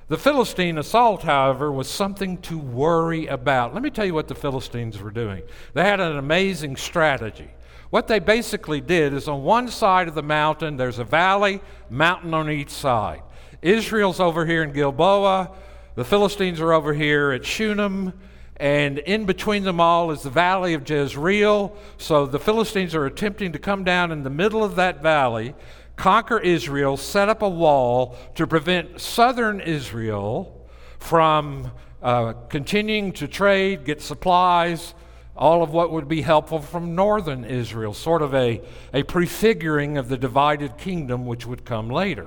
The 0.09 0.17
Philistine 0.17 0.79
assault, 0.79 1.23
however, 1.23 1.71
was 1.71 1.89
something 1.89 2.39
to 2.43 2.59
worry 2.59 3.27
about. 3.27 3.75
Let 3.75 3.83
me 3.83 3.91
tell 3.91 4.07
you 4.07 4.15
what 4.15 4.29
the 4.29 4.35
Philistines 4.35 5.01
were 5.01 5.11
doing. 5.11 5.43
They 5.75 5.83
had 5.83 6.01
an 6.01 6.17
amazing 6.17 6.77
strategy. 6.77 7.51
What 7.91 8.09
they 8.09 8.19
basically 8.19 8.81
did 8.81 9.13
is 9.13 9.29
on 9.29 9.43
one 9.43 9.69
side 9.69 10.09
of 10.09 10.15
the 10.15 10.23
mountain, 10.23 10.77
there's 10.77 10.99
a 10.99 11.05
valley, 11.05 11.61
mountain 11.89 12.35
on 12.35 12.51
each 12.51 12.71
side. 12.71 13.23
Israel's 13.63 14.21
over 14.21 14.45
here 14.45 14.63
in 14.63 14.73
Gilboa, 14.73 15.51
the 15.95 16.05
Philistines 16.05 16.61
are 16.61 16.73
over 16.73 16.93
here 16.93 17.33
at 17.33 17.45
Shunem, 17.45 18.13
and 18.57 18.99
in 18.99 19.25
between 19.25 19.65
them 19.65 19.81
all 19.81 20.11
is 20.11 20.23
the 20.23 20.31
valley 20.31 20.75
of 20.75 20.89
Jezreel. 20.89 21.77
So 21.99 22.27
the 22.27 22.39
Philistines 22.39 22.95
are 22.95 23.07
attempting 23.07 23.53
to 23.53 23.59
come 23.59 23.85
down 23.85 24.13
in 24.13 24.23
the 24.23 24.31
middle 24.31 24.65
of 24.65 24.77
that 24.77 25.03
valley, 25.03 25.55
conquer 25.97 26.39
Israel, 26.39 26.97
set 26.97 27.29
up 27.29 27.43
a 27.43 27.49
wall 27.49 28.17
to 28.35 28.47
prevent 28.47 29.01
southern 29.01 29.61
Israel 29.61 30.69
from 30.99 31.71
uh, 32.03 32.33
continuing 32.49 33.13
to 33.13 33.29
trade, 33.29 33.85
get 33.85 34.03
supplies, 34.03 34.95
all 35.37 35.63
of 35.63 35.71
what 35.71 35.91
would 35.91 36.09
be 36.09 36.23
helpful 36.23 36.61
from 36.61 36.95
northern 36.95 37.45
Israel, 37.45 37.93
sort 37.93 38.23
of 38.23 38.35
a, 38.35 38.61
a 38.95 39.03
prefiguring 39.03 39.99
of 39.99 40.09
the 40.09 40.17
divided 40.17 40.79
kingdom 40.79 41.27
which 41.27 41.47
would 41.47 41.65
come 41.65 41.91
later. 41.91 42.27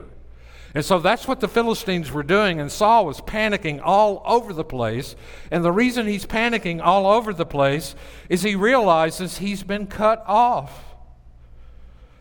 And 0.75 0.85
so 0.85 0.99
that's 0.99 1.27
what 1.27 1.39
the 1.39 1.47
Philistines 1.47 2.11
were 2.11 2.23
doing, 2.23 2.59
and 2.59 2.71
Saul 2.71 3.05
was 3.05 3.21
panicking 3.21 3.81
all 3.83 4.21
over 4.23 4.53
the 4.53 4.63
place. 4.63 5.15
And 5.49 5.65
the 5.65 5.71
reason 5.71 6.05
he's 6.05 6.27
panicking 6.27 6.79
all 6.79 7.07
over 7.07 7.33
the 7.33 7.45
place 7.45 7.95
is 8.29 8.43
he 8.43 8.55
realizes 8.55 9.39
he's 9.39 9.63
been 9.63 9.87
cut 9.87 10.23
off. 10.27 10.85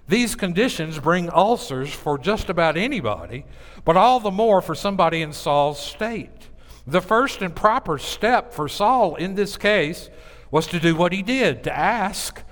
These 0.09 0.37
conditions 0.37 0.99
bring 0.99 1.29
ulcers 1.29 1.93
for 1.93 2.17
just 2.17 2.49
about 2.49 2.79
anybody, 2.79 3.45
but 3.85 3.99
all 3.99 4.21
the 4.21 4.31
more 4.31 4.63
for 4.63 4.75
somebody 4.75 5.21
in 5.21 5.35
Saul's 5.35 5.79
state. 5.79 6.49
The 6.87 7.03
first 7.03 7.43
and 7.43 7.55
proper 7.55 7.99
step 7.99 8.55
for 8.55 8.67
Saul 8.67 9.17
in 9.17 9.35
this 9.35 9.59
case 9.59 10.09
was 10.51 10.67
to 10.69 10.81
do 10.81 10.97
what 10.97 11.13
he 11.13 11.23
did 11.23 11.65
to 11.65 11.77
ask 11.77 12.43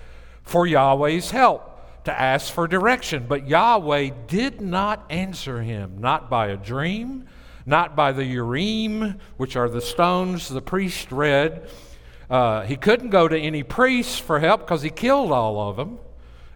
for 0.42 0.66
Yahweh's 0.66 1.30
help 1.30 1.76
to 2.06 2.20
ask 2.20 2.52
for 2.52 2.66
direction. 2.66 3.26
But 3.28 3.46
Yahweh 3.46 4.10
did 4.26 4.60
not 4.60 5.04
answer 5.10 5.60
him, 5.60 5.98
not 5.98 6.30
by 6.30 6.48
a 6.48 6.56
dream, 6.56 7.26
not 7.66 7.94
by 7.94 8.12
the 8.12 8.24
Urim, 8.24 9.18
which 9.36 9.56
are 9.56 9.68
the 9.68 9.80
stones 9.80 10.48
the 10.48 10.62
priest 10.62 11.12
read. 11.12 11.68
Uh, 12.30 12.62
he 12.62 12.76
couldn't 12.76 13.10
go 13.10 13.28
to 13.28 13.38
any 13.38 13.62
priests 13.62 14.18
for 14.18 14.38
help 14.40 14.60
because 14.60 14.82
he 14.82 14.90
killed 14.90 15.32
all 15.32 15.68
of 15.68 15.76
them, 15.76 15.98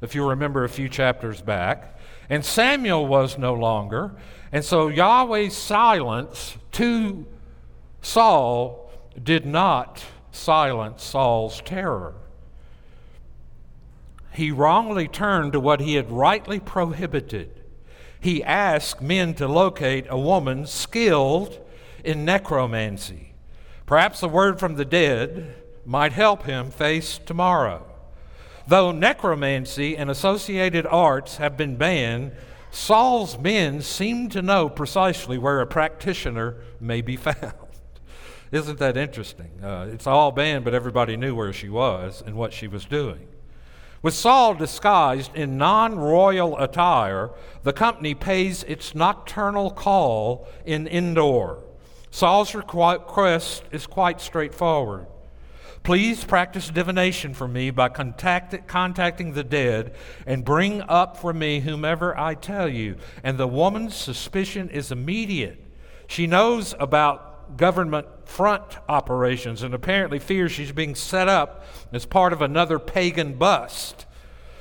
if 0.01 0.15
you 0.15 0.29
remember 0.29 0.65
a 0.65 0.69
few 0.69 0.89
chapters 0.89 1.43
back. 1.43 1.99
And 2.29 2.45
Samuel 2.45 3.07
was 3.07 3.37
no 3.37 3.55
longer. 3.55 4.15
And 4.53 4.65
so 4.65 4.87
Yahweh's 4.87 5.57
silence 5.57 6.57
to 6.73 7.27
Saul 8.03 8.93
did 9.21 9.45
not 9.45 10.05
silence 10.33 11.03
Saul's 11.03 11.61
terror 11.63 12.15
he 14.33 14.51
wrongly 14.51 15.09
turned 15.09 15.53
to 15.53 15.61
what 15.61 15.81
he 15.81 15.95
had 15.95 16.11
rightly 16.11 16.61
prohibited. 16.61 17.51
He 18.21 18.45
asked 18.45 19.03
men 19.03 19.35
to 19.35 19.49
locate 19.49 20.07
a 20.09 20.19
woman 20.19 20.67
skilled 20.67 21.59
in 22.05 22.25
necromancy. 22.25 23.35
Perhaps 23.87 24.23
a 24.23 24.29
word 24.29 24.61
from 24.61 24.77
the 24.77 24.85
dead 24.85 25.57
might 25.85 26.13
help 26.13 26.45
him 26.45 26.71
face 26.71 27.19
tomorrow. 27.19 27.85
Though 28.69 28.93
necromancy 28.93 29.97
and 29.97 30.09
associated 30.09 30.87
arts 30.87 31.39
have 31.39 31.57
been 31.57 31.77
banned, 31.77 32.33
Saul's 32.71 33.37
men 33.37 33.83
seem 33.83 34.29
to 34.29 34.43
know 34.43 34.69
precisely 34.69 35.39
where 35.39 35.61
a 35.61 35.67
practitioner 35.67 36.57
may 36.79 37.01
be 37.01 37.17
found. 37.17 37.70
Isn't 38.53 38.79
that 38.81 38.97
interesting? 38.97 39.63
Uh, 39.63 39.89
it's 39.93 40.07
all 40.07 40.33
banned, 40.33 40.65
but 40.65 40.75
everybody 40.75 41.17
knew 41.17 41.35
where 41.35 41.53
she 41.53 41.69
was 41.69 42.23
and 42.25 42.35
what 42.35 42.53
she 42.53 42.67
was 42.67 42.85
doing. 42.85 43.29
With 44.03 44.15
Saul 44.15 44.55
disguised 44.55 45.35
in 45.37 45.59
non 45.59 45.99
royal 45.99 46.59
attire, 46.59 47.31
the 47.63 47.73
company 47.73 48.15
pays 48.15 48.65
its 48.65 48.95
nocturnal 48.95 49.71
call 49.71 50.49
in 50.65 50.89
Endor. 50.89 51.59
Saul's 52.11 52.55
request 52.55 53.63
is 53.71 53.87
quite 53.87 54.21
straightforward. 54.21 55.07
Please 55.83 56.25
practice 56.25 56.69
divination 56.69 57.35
for 57.35 57.47
me 57.47 57.71
by 57.71 57.89
contact, 57.89 58.67
contacting 58.67 59.33
the 59.33 59.45
dead 59.45 59.95
and 60.27 60.45
bring 60.45 60.83
up 60.83 61.17
for 61.17 61.33
me 61.33 61.61
whomever 61.61 62.19
I 62.19 62.35
tell 62.35 62.69
you. 62.69 62.97
And 63.23 63.39
the 63.39 63.47
woman's 63.47 63.95
suspicion 63.95 64.69
is 64.71 64.91
immediate. 64.91 65.59
She 66.07 66.27
knows 66.27 66.75
about 66.79 67.30
government 67.57 68.07
front 68.25 68.79
operations 68.89 69.63
and 69.63 69.75
apparently 69.75 70.19
fears 70.19 70.53
she's 70.53 70.73
being 70.73 70.95
set 70.95 71.29
up 71.29 71.65
as 71.93 72.07
part 72.07 72.33
of 72.33 72.43
another 72.43 72.79
pagan 72.79 73.35
bust. 73.35 74.07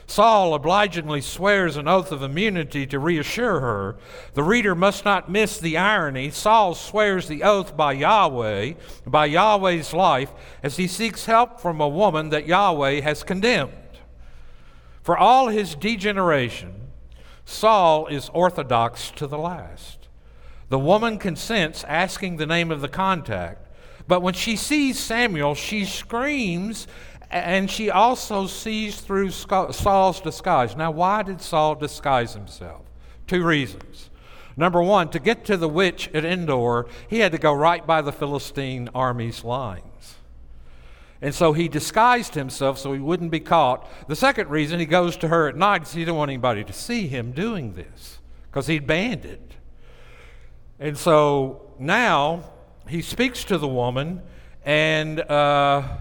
Saul 0.10 0.56
obligingly 0.56 1.22
swears 1.22 1.78
an 1.78 1.88
oath 1.88 2.12
of 2.12 2.24
immunity 2.24 2.88
to 2.88 2.98
reassure 2.98 3.60
her. 3.60 3.96
The 4.34 4.42
reader 4.42 4.74
must 4.74 5.06
not 5.06 5.30
miss 5.30 5.60
the 5.60 5.78
irony. 5.78 6.32
Saul 6.32 6.74
swears 6.74 7.28
the 7.28 7.44
oath 7.44 7.78
by 7.78 7.94
Yahweh, 7.94 8.74
by 9.06 9.28
Yahweh's 9.28 9.94
life, 9.94 10.32
as 10.64 10.78
he 10.78 10.88
seeks 10.88 11.26
help 11.26 11.60
from 11.60 11.80
a 11.80 11.88
woman 11.88 12.30
that 12.30 12.48
Yahweh 12.48 13.02
has 13.02 13.22
condemned. 13.22 14.00
For 15.04 15.16
all 15.16 15.50
his 15.50 15.76
degeneration, 15.76 16.88
Saul 17.46 18.08
is 18.08 18.30
orthodox 18.30 19.12
to 19.12 19.28
the 19.28 19.38
last. 19.38 19.99
The 20.70 20.80
woman 20.80 21.18
consents, 21.18 21.84
asking 21.84 22.38
the 22.38 22.46
name 22.46 22.72
of 22.72 22.82
the 22.82 22.88
contact. 22.88 23.68
But 24.08 24.22
when 24.22 24.34
she 24.34 24.56
sees 24.56 25.00
Samuel, 25.00 25.56
she 25.56 25.86
screams, 25.86 26.88
and 27.32 27.70
she 27.70 27.90
also 27.90 28.48
sees 28.48 29.02
through 29.02 29.32
Saul's 29.32 30.22
disguise. 30.22 30.76
Now, 30.76 30.92
why 30.92 31.24
did 31.24 31.42
Saul 31.42 31.76
disguise 31.76 32.34
himself? 32.34 32.82
Two 33.28 33.44
reasons. 33.44 34.10
Number 34.58 34.82
one, 34.82 35.10
to 35.10 35.20
get 35.20 35.46
to 35.46 35.58
the 35.58 35.70
witch 35.70 36.10
at 36.14 36.26
Endor, 36.26 36.88
he 37.08 37.20
had 37.20 37.32
to 37.32 37.38
go 37.38 37.54
right 37.54 37.86
by 37.86 38.02
the 38.02 38.12
Philistine 38.12 38.90
army's 38.94 39.44
lines. 39.44 40.16
And 41.22 41.36
so 41.36 41.54
he 41.54 41.68
disguised 41.68 42.36
himself 42.36 42.78
so 42.78 42.94
he 42.94 43.00
wouldn't 43.00 43.32
be 43.32 43.40
caught. 43.40 43.88
The 44.08 44.16
second 44.16 44.50
reason 44.50 44.80
he 44.80 44.86
goes 44.86 45.18
to 45.18 45.28
her 45.28 45.48
at 45.48 45.56
night 45.56 45.84
is 45.84 45.94
he 45.94 46.02
didn't 46.02 46.16
want 46.16 46.30
anybody 46.30 46.64
to 46.64 46.74
see 46.74 47.08
him 47.08 47.32
doing 47.32 47.74
this 47.74 48.20
because 48.50 48.68
he'd 48.68 48.88
banned. 48.88 49.56
And 50.80 50.98
so 50.98 51.62
now 51.78 52.44
he 52.88 53.02
speaks 53.02 53.44
to 53.46 53.58
the 53.58 53.68
woman 53.68 54.22
and 54.64 55.20
uh, 55.20 55.98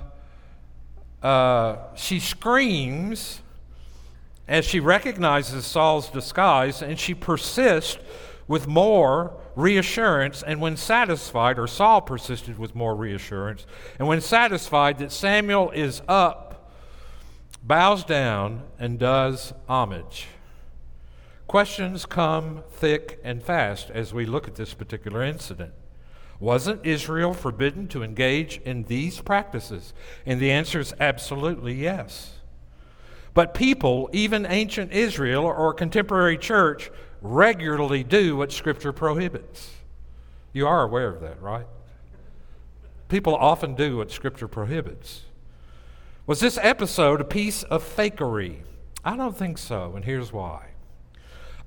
uh, 1.23 1.77
she 1.95 2.21
screams 2.21 3.41
as 4.47 4.65
she 4.65 4.81
recognizes 4.81 5.67
Saul's 5.67 6.11
disguise 6.11 6.81
and 6.83 6.99
she 6.99 7.15
persists 7.15 7.99
with 8.47 8.67
more 8.67 9.37
reassurance. 9.57 10.43
And 10.43 10.61
when 10.61 10.77
satisfied, 10.77 11.59
or 11.59 11.67
Saul 11.67 12.01
persisted 12.01 12.59
with 12.59 12.75
more 12.75 12.95
reassurance, 12.95 13.67
and 13.99 14.09
when 14.09 14.21
satisfied 14.21 14.99
that 14.99 15.13
Samuel 15.13 15.71
is 15.73 16.01
up, 16.09 16.73
bows 17.63 18.05
down 18.05 18.63
and 18.79 18.99
does 18.99 19.53
homage. 19.69 20.29
Questions 21.49 22.05
come 22.05 22.63
thick 22.71 23.19
and 23.25 23.43
fast 23.43 23.91
as 23.91 24.13
we 24.13 24.27
look 24.27 24.47
at 24.47 24.57
this 24.57 24.75
particular 24.75 25.23
incident. 25.23 25.73
Wasn't 26.39 26.85
Israel 26.85 27.33
forbidden 27.33 27.89
to 27.89 28.03
engage 28.03 28.59
in 28.67 28.85
these 28.85 29.23
practices? 29.23 29.95
And 30.27 30.41
the 30.41 30.51
answer 30.51 30.79
is 30.79 30.93
absolutely 31.01 31.73
yes. 31.73 32.35
But 33.33 33.55
people, 33.55 34.11
even 34.13 34.45
ancient 34.45 34.93
Israel 34.93 35.45
or 35.45 35.73
contemporary 35.73 36.37
church, 36.37 36.91
regularly 37.23 38.05
do 38.05 38.37
what 38.37 38.53
Scripture 38.53 38.93
prohibits. 38.93 39.71
You 40.53 40.67
are 40.67 40.83
aware 40.83 41.09
of 41.09 41.23
that, 41.23 41.41
right? 41.41 41.67
People 43.09 43.35
often 43.35 43.75
do 43.75 43.97
what 43.97 44.11
Scripture 44.11 44.49
prohibits. 44.49 45.23
Was 46.27 46.41
this 46.41 46.59
episode 46.61 47.23
a 47.23 47.25
piece 47.25 47.63
of 47.63 47.83
fakery? 47.83 48.59
I 49.03 49.17
don't 49.17 49.37
think 49.37 49.57
so, 49.57 49.95
and 49.97 50.05
here's 50.05 50.31
why. 50.31 50.68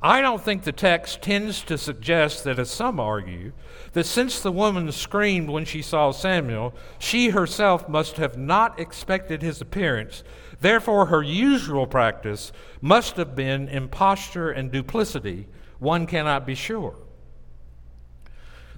I 0.04 0.22
don't 0.22 0.42
think 0.42 0.64
the 0.64 0.72
text 0.72 1.22
tends 1.22 1.62
to 1.64 1.78
suggest 1.78 2.44
that, 2.44 2.58
as 2.58 2.72
some 2.72 3.00
argue, 3.00 3.52
that 3.94 4.08
since 4.08 4.42
the 4.42 4.52
woman 4.52 4.92
screamed 4.92 5.50
when 5.50 5.64
she 5.64 5.84
saw 5.84 6.10
Samuel, 6.10 6.74
she 6.98 7.30
herself 7.30 7.88
must 7.88 8.18
have 8.18 8.36
not 8.36 8.80
expected 8.80 9.44
his 9.44 9.62
appearance. 9.62 10.24
Therefore, 10.60 11.08
her 11.08 11.22
usual 11.22 11.86
practice 11.86 12.52
must 12.82 13.18
have 13.18 13.36
been 13.36 13.68
imposture 13.68 14.50
and 14.50 14.72
duplicity. 14.72 15.48
One 15.78 16.08
cannot 16.08 16.48
be 16.48 16.56
sure. 16.56 16.96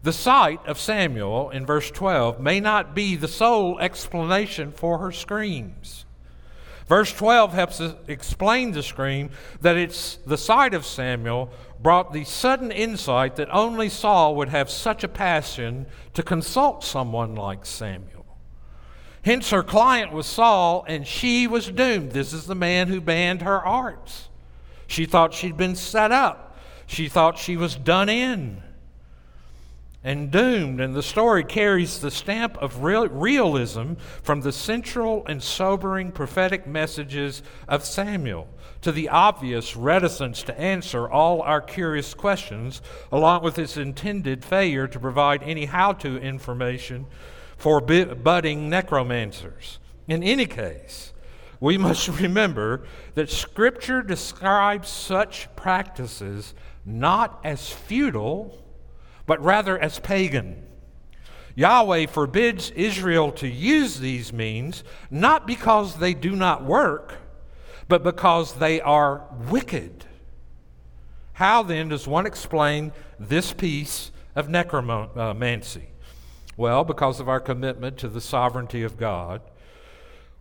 The 0.02 0.12
sight 0.12 0.60
of 0.68 0.78
Samuel 0.78 1.50
in 1.52 1.66
verse 1.66 1.90
12 1.90 2.42
may 2.42 2.60
not 2.60 2.94
be 2.94 3.16
the 3.16 3.30
sole 3.30 3.80
explanation 3.80 4.74
for 4.74 4.98
her 4.98 5.14
screams. 5.14 6.06
Verse 6.88 7.14
12 7.14 7.54
helps 7.54 7.80
us 7.80 7.96
explain 8.08 8.72
the 8.72 8.84
scream 8.84 9.30
that 9.62 9.78
it's 9.78 10.18
the 10.26 10.38
sight 10.38 10.74
of 10.74 10.86
Samuel 10.86 11.50
brought 11.82 12.14
the 12.14 12.24
sudden 12.24 12.72
insight 12.72 13.36
that 13.38 13.50
only 13.52 13.90
Saul 13.90 14.36
would 14.36 14.50
have 14.50 14.70
such 14.70 15.04
a 15.04 15.08
passion 15.08 15.86
to 16.14 16.24
consult 16.24 16.84
someone 16.84 17.36
like 17.36 17.66
Samuel. 17.66 18.26
Hence, 19.24 19.52
her 19.52 19.64
client 19.64 20.12
was 20.12 20.26
Saul, 20.26 20.84
and 20.88 21.08
she 21.08 21.48
was 21.48 21.72
doomed. 21.72 22.12
This 22.12 22.34
is 22.34 22.46
the 22.46 22.56
man 22.56 22.90
who 22.90 23.00
banned 23.00 23.42
her 23.42 23.66
arts. 23.66 24.28
She 24.86 25.06
thought 25.06 25.34
she'd 25.34 25.56
been 25.56 25.76
set 25.76 26.12
up, 26.12 26.58
she 26.86 27.08
thought 27.08 27.38
she 27.38 27.56
was 27.56 27.76
done 27.76 28.10
in 28.10 28.62
and 30.04 30.32
doomed. 30.32 30.82
And 30.82 30.94
the 30.94 31.04
story 31.04 31.44
carries 31.44 32.00
the 32.00 32.12
stamp 32.12 32.58
of 32.58 32.84
real, 32.84 33.08
realism 33.08 33.94
from 34.22 34.42
the 34.42 34.52
central 34.52 35.26
and 35.28 35.42
sobering 35.42 36.12
prophetic 36.12 36.68
messages 36.68 37.42
of 37.68 37.86
Samuel 37.86 38.48
to 38.82 38.92
the 38.92 39.08
obvious 39.10 39.76
reticence 39.76 40.44
to 40.44 40.60
answer 40.60 41.10
all 41.10 41.42
our 41.42 41.62
curious 41.62 42.14
questions, 42.14 42.82
along 43.12 43.44
with 43.44 43.58
its 43.58 43.78
intended 43.78 44.44
failure 44.44 44.88
to 44.88 45.00
provide 45.00 45.42
any 45.44 45.66
how 45.66 45.94
to 45.94 46.18
information 46.18 47.06
for 47.56 47.80
budding 47.80 48.70
necromancers. 48.70 49.80
In 50.08 50.22
any 50.22 50.46
case, 50.46 51.14
we 51.62 51.78
must 51.88 52.10
remember 52.20 52.84
that 53.14 53.30
Scripture 53.30 54.02
describes 54.02 54.90
such 54.90 55.48
practices 55.56 56.54
not 56.86 57.40
as 57.46 57.70
futile 57.70 58.63
but 59.26 59.44
rather 59.44 59.78
as 59.78 60.00
pagan. 60.00 60.64
Yahweh 61.56 62.08
forbids 62.08 62.72
Israel 62.72 63.32
to 63.34 63.48
use 63.48 64.00
these 64.00 64.34
means 64.34 64.84
not 65.12 65.46
because 65.46 65.98
they 65.98 66.14
do 66.14 66.36
not 66.36 66.64
work, 66.64 67.16
but 67.88 68.04
because 68.04 68.54
they 68.54 68.82
are 68.82 69.28
wicked. 69.50 70.06
How 71.34 71.64
then 71.64 71.90
does 71.90 72.08
one 72.08 72.26
explain 72.26 72.92
this 73.20 73.54
piece 73.54 74.12
of 74.36 74.50
necromancy? 74.50 75.90
Well, 76.58 76.84
because 76.84 77.20
of 77.20 77.30
our 77.30 77.40
commitment 77.40 77.98
to 77.98 78.08
the 78.08 78.22
sovereignty 78.22 78.84
of 78.84 78.98
God. 78.98 79.42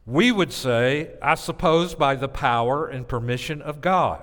We 0.05 0.33
would 0.33 0.53
say, 0.53 1.11
I 1.23 1.37
suppose, 1.37 1.95
by 1.95 2.17
the 2.17 2.29
power 2.29 2.87
and 2.87 3.07
permission 3.07 3.63
of 3.63 3.81
God. 3.81 4.23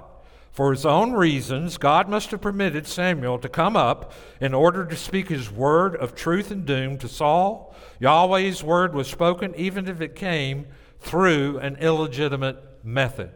For 0.51 0.71
his 0.71 0.85
own 0.85 1.13
reasons, 1.13 1.77
God 1.77 2.09
must 2.09 2.31
have 2.31 2.41
permitted 2.41 2.87
Samuel 2.87 3.39
to 3.39 3.49
come 3.49 3.77
up 3.77 4.11
in 4.41 4.53
order 4.53 4.85
to 4.85 4.95
speak 4.95 5.29
his 5.29 5.51
word 5.51 5.95
of 5.95 6.15
truth 6.15 6.51
and 6.51 6.65
doom 6.65 6.97
to 6.97 7.07
Saul. 7.07 7.75
Yahweh's 7.99 8.63
word 8.63 8.93
was 8.93 9.07
spoken 9.07 9.53
even 9.55 9.87
if 9.87 10.01
it 10.01 10.15
came 10.15 10.67
through 10.99 11.59
an 11.59 11.77
illegitimate 11.77 12.57
method. 12.83 13.31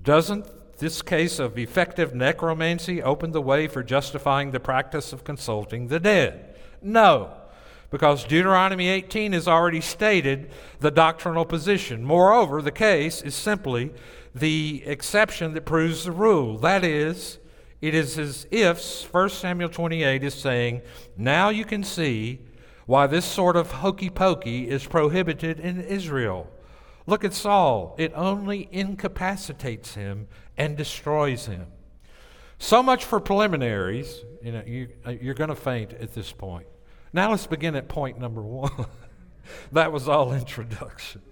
Doesn't 0.00 0.46
this 0.78 1.02
case 1.02 1.38
of 1.38 1.58
effective 1.58 2.14
necromancy 2.14 3.02
open 3.02 3.32
the 3.32 3.42
way 3.42 3.68
for 3.68 3.82
justifying 3.82 4.50
the 4.50 4.60
practice 4.60 5.12
of 5.12 5.24
consulting 5.24 5.88
the 5.88 6.00
dead? 6.00 6.56
No, 6.80 7.34
because 7.92 8.24
Deuteronomy 8.24 8.88
18 8.88 9.34
has 9.34 9.46
already 9.46 9.82
stated 9.82 10.50
the 10.80 10.90
doctrinal 10.90 11.44
position. 11.44 12.02
Moreover, 12.02 12.62
the 12.62 12.72
case 12.72 13.20
is 13.20 13.34
simply 13.34 13.92
the 14.34 14.82
exception 14.86 15.52
that 15.52 15.66
proves 15.66 16.04
the 16.04 16.10
rule. 16.10 16.56
That 16.56 16.84
is, 16.84 17.38
it 17.82 17.94
is 17.94 18.18
as 18.18 18.46
if 18.50 19.12
1 19.12 19.28
Samuel 19.28 19.68
28 19.68 20.24
is 20.24 20.32
saying, 20.32 20.80
now 21.18 21.50
you 21.50 21.66
can 21.66 21.84
see 21.84 22.40
why 22.86 23.06
this 23.06 23.26
sort 23.26 23.56
of 23.56 23.70
hokey 23.70 24.08
pokey 24.08 24.70
is 24.70 24.86
prohibited 24.86 25.60
in 25.60 25.82
Israel. 25.82 26.50
Look 27.06 27.24
at 27.24 27.34
Saul. 27.34 27.94
It 27.98 28.12
only 28.14 28.70
incapacitates 28.72 29.94
him 29.94 30.28
and 30.56 30.78
destroys 30.78 31.44
him. 31.44 31.66
So 32.58 32.82
much 32.82 33.04
for 33.04 33.20
preliminaries. 33.20 34.24
You 34.42 34.52
know, 34.52 34.62
you, 34.66 34.88
you're 35.20 35.34
going 35.34 35.50
to 35.50 35.56
faint 35.56 35.92
at 35.92 36.14
this 36.14 36.32
point. 36.32 36.66
Now 37.12 37.30
let's 37.30 37.46
begin 37.46 37.74
at 37.76 37.88
point 37.88 38.18
number 38.18 38.42
one. 38.42 38.86
that 39.72 39.92
was 39.92 40.08
all 40.08 40.32
introduction. 40.32 41.22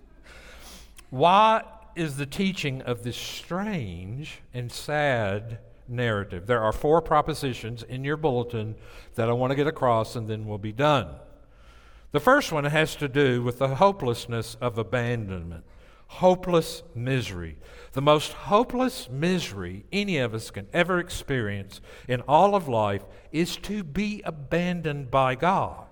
Why 1.11 1.65
is 1.97 2.17
the 2.17 2.27
teaching 2.27 2.83
of 2.83 3.03
this 3.03 3.17
strange 3.17 4.41
and 4.55 4.71
sad 4.71 5.59
narrative. 5.91 6.47
There 6.47 6.63
are 6.63 6.73
four 6.73 7.03
propositions 7.03 7.83
in 7.83 8.05
your 8.05 8.17
bulletin 8.17 8.77
that 9.17 9.29
I 9.29 9.33
want 9.33 9.51
to 9.51 9.57
get 9.57 9.67
across, 9.67 10.17
and 10.17 10.29
then 10.29 10.47
we'll 10.47 10.59
be 10.59 10.73
done. 10.73 11.09
The 12.13 12.21
first 12.21 12.53
one 12.53 12.65
has 12.65 12.97
to 12.97 13.09
do 13.09 13.43
with 13.43 13.59
the 13.59 13.77
hopelessness 13.77 14.57
of 14.61 14.79
abandonment, 14.79 15.65
hopeless 16.11 16.83
misery. 16.93 17.57
The 17.93 18.03
most 18.03 18.33
hopeless 18.33 19.09
misery 19.09 19.85
any 19.93 20.19
of 20.19 20.35
us 20.35 20.51
can 20.51 20.67
ever 20.73 20.99
experience 20.99 21.81
in 22.09 22.21
all 22.23 22.57
of 22.57 22.67
life 22.67 23.05
is 23.31 23.57
to 23.59 23.85
be 23.85 24.21
abandoned 24.25 25.11
by 25.11 25.37
God. 25.37 25.87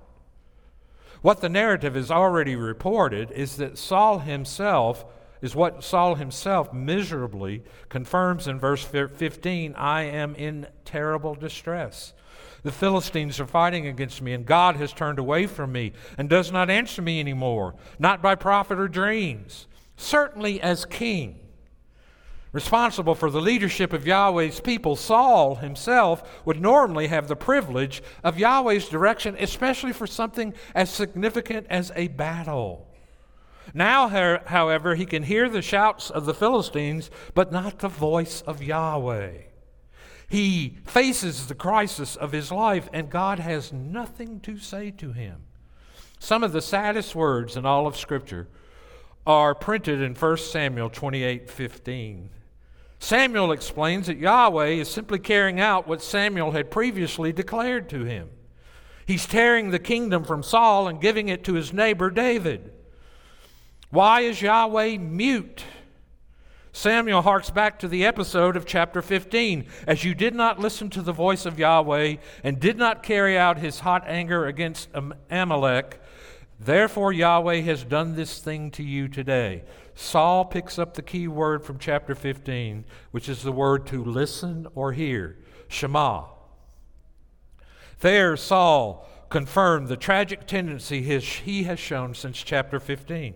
What 1.22 1.40
the 1.40 1.48
narrative 1.48 1.94
has 1.94 2.11
already 2.11 2.57
reported 2.57 3.31
is 3.31 3.57
that 3.57 3.78
Saul 3.78 4.18
himself 4.18 5.04
is 5.40 5.54
what 5.54 5.85
Saul 5.85 6.16
himself 6.16 6.72
miserably 6.72 7.62
confirms 7.88 8.48
in 8.48 8.59
verse 8.59 8.83
15 8.83 9.76
I 9.76 10.02
am 10.02 10.35
in 10.35 10.66
terrible 10.85 11.37
distress. 11.37 12.12
The 12.64 12.72
Philistines 12.72 13.38
are 13.38 13.46
fighting 13.46 13.87
against 13.87 14.20
me, 14.20 14.33
and 14.33 14.44
God 14.44 14.74
has 14.76 14.92
turned 14.92 15.20
away 15.20 15.46
from 15.46 15.70
me 15.70 15.92
and 16.18 16.28
does 16.28 16.50
not 16.50 16.70
answer 16.70 17.02
me 17.02 17.20
anymore, 17.20 17.76
not 18.00 18.20
by 18.20 18.35
prophet 18.35 18.81
or 18.81 18.88
dreams. 18.88 19.68
Certainly, 20.01 20.61
as 20.61 20.85
king, 20.85 21.41
responsible 22.53 23.17
for 23.17 23.31
the 23.31 23.41
leadership 23.41 23.93
of 23.93 24.07
Yahweh's 24.07 24.61
people, 24.61 24.95
Saul 24.95 25.57
himself 25.57 26.41
would 26.47 26.61
normally 26.61 27.09
have 27.09 27.27
the 27.27 27.35
privilege 27.35 28.01
of 28.23 28.39
Yahweh's 28.39 28.89
direction, 28.89 29.37
especially 29.41 29.93
for 29.93 30.07
something 30.07 30.55
as 30.73 30.89
significant 30.89 31.67
as 31.69 31.91
a 31.97 32.07
battle. 32.09 32.87
Now, 33.75 34.09
however, 34.47 34.95
he 34.95 35.05
can 35.05 35.25
hear 35.25 35.49
the 35.49 35.61
shouts 35.61 36.11
of 36.11 36.27
the 36.27 36.33
Philistines, 36.33 37.11
but 37.35 37.51
not 37.51 37.81
the 37.81 37.89
voice 37.89 38.41
of 38.43 38.63
Yahweh. 38.63 39.33
He 40.29 40.79
faces 40.87 41.49
the 41.49 41.57
crisis 41.57 42.15
of 42.15 42.31
his 42.31 42.53
life, 42.53 42.89
and 42.93 43.11
God 43.11 43.41
has 43.41 43.73
nothing 43.73 44.39
to 44.41 44.59
say 44.59 44.93
to 44.93 45.11
him. 45.11 45.43
Some 46.21 46.45
of 46.45 46.53
the 46.53 46.63
saddest 46.63 47.17
words 47.17 47.57
in 47.57 47.67
all 47.67 47.89
of 47.89 47.97
Scripture 47.97 48.47
are 49.29 49.55
printed 49.55 50.01
in 50.01 50.14
1 50.14 50.37
Samuel 50.38 50.88
28 50.88 51.51
15. 51.51 52.31
Samuel 52.99 53.53
explains 53.53 54.07
that 54.07 54.17
Yahweh 54.17 54.69
is 54.69 54.91
simply 54.91 55.19
carrying 55.19 55.61
out 55.61 55.87
what 55.87 56.03
Samuel 56.03 56.53
had 56.53 56.71
previously 56.71 57.33
declared 57.33 57.91
to 57.91 58.05
him. 58.05 58.31
He's 59.07 59.27
tearing 59.27 59.71
the 59.71 59.79
kingdom 59.79 60.25
from 60.25 60.43
Saul 60.43 60.88
and 60.88 61.01
giving 61.01 61.29
it 61.29 61.45
to 61.45 61.55
his 61.55 61.73
neighbor 61.75 62.11
David. 62.11 62.73
Why 63.91 64.23
is 64.23 64.43
Yahweh 64.43 64.97
mute? 64.97 65.62
Samuel 66.73 67.23
harks 67.23 67.51
back 67.51 67.79
to 67.81 67.88
the 67.88 68.07
episode 68.07 68.57
of 68.57 68.67
chapter 68.67 69.03
15. 69.03 69.67
As 69.87 70.05
you 70.05 70.14
did 70.14 70.35
not 70.35 70.59
listen 70.59 70.88
to 70.91 71.03
the 71.03 71.12
voice 71.12 71.45
of 71.45 71.59
Yahweh 71.59 72.17
and 72.43 72.61
did 72.61 72.79
not 72.79 73.03
carry 73.03 73.37
out 73.37 73.59
his 73.59 73.81
hot 73.81 74.05
anger 74.07 74.47
against 74.47 74.88
Amalek, 75.31 76.01
therefore 76.59 77.12
Yahweh 77.12 77.61
has 77.61 77.85
done 77.85 78.14
this 78.14 78.38
thing 78.38 78.71
to 78.73 78.83
you 78.83 79.09
today. 79.09 79.64
Saul 79.94 80.44
picks 80.44 80.79
up 80.79 80.94
the 80.94 81.03
key 81.03 81.29
word 81.29 81.64
from 81.64 81.79
chapter 81.79 82.14
15, 82.14 82.85
which 83.11 83.29
is 83.29 83.42
the 83.42 83.53
word 83.53 83.87
to 83.88 84.05
listen 84.05 84.66
or 84.75 84.92
hear 84.92 85.37
Shema. 85.68 86.25
There, 88.01 88.37
Saul 88.37 89.09
confirmed 89.29 89.88
the 89.88 89.97
tragic 89.97 90.47
tendency 90.47 91.03
his, 91.03 91.25
he 91.25 91.64
has 91.64 91.79
shown 91.79 92.14
since 92.14 92.38
chapter 92.38 92.81
15. 92.81 93.35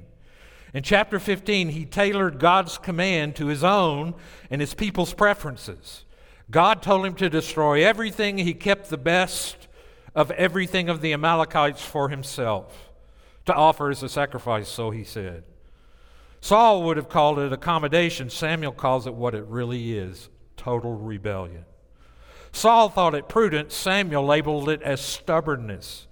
In 0.75 0.83
chapter 0.83 1.19
15, 1.19 1.71
he 1.71 1.85
tailored 1.85 2.39
God's 2.39 2.79
command 2.79 3.37
to 3.37 3.47
his 3.47 3.63
own 3.63 4.15
and 4.51 4.61
his 4.61 4.73
people's 4.73 5.13
preferences. 5.13 6.05
God 6.51 6.83
told 6.83 7.05
him 7.05 7.15
to 7.15 7.29
destroy 7.29 7.85
everything, 7.85 8.39
he 8.39 8.55
kept 8.55 8.89
the 8.89 8.97
best 8.97 9.69
of 10.15 10.31
everything 10.33 10.89
of 10.89 11.01
the 11.01 11.13
Amalekites 11.13 11.85
for 11.85 12.09
himself, 12.09 12.92
to 13.47 13.55
offer 13.55 13.91
as 13.91 14.03
a 14.03 14.09
sacrifice, 14.09 14.69
so 14.69 14.91
he 14.91 15.05
said. 15.05 15.45
Saul 16.41 16.83
would 16.83 16.97
have 16.97 17.09
called 17.09 17.39
it 17.39 17.53
accommodation. 17.53 18.29
Samuel 18.29 18.73
calls 18.73 19.07
it 19.07 19.15
what 19.15 19.35
it 19.35 19.45
really 19.47 19.97
is 19.97 20.29
total 20.57 20.95
rebellion. 20.95 21.65
Saul 22.53 22.89
thought 22.89 23.15
it 23.15 23.29
prudent. 23.29 23.73
Samuel 23.73 24.25
labeled 24.25 24.69
it 24.69 24.83
as 24.83 25.01
stubbornness. 25.01 26.07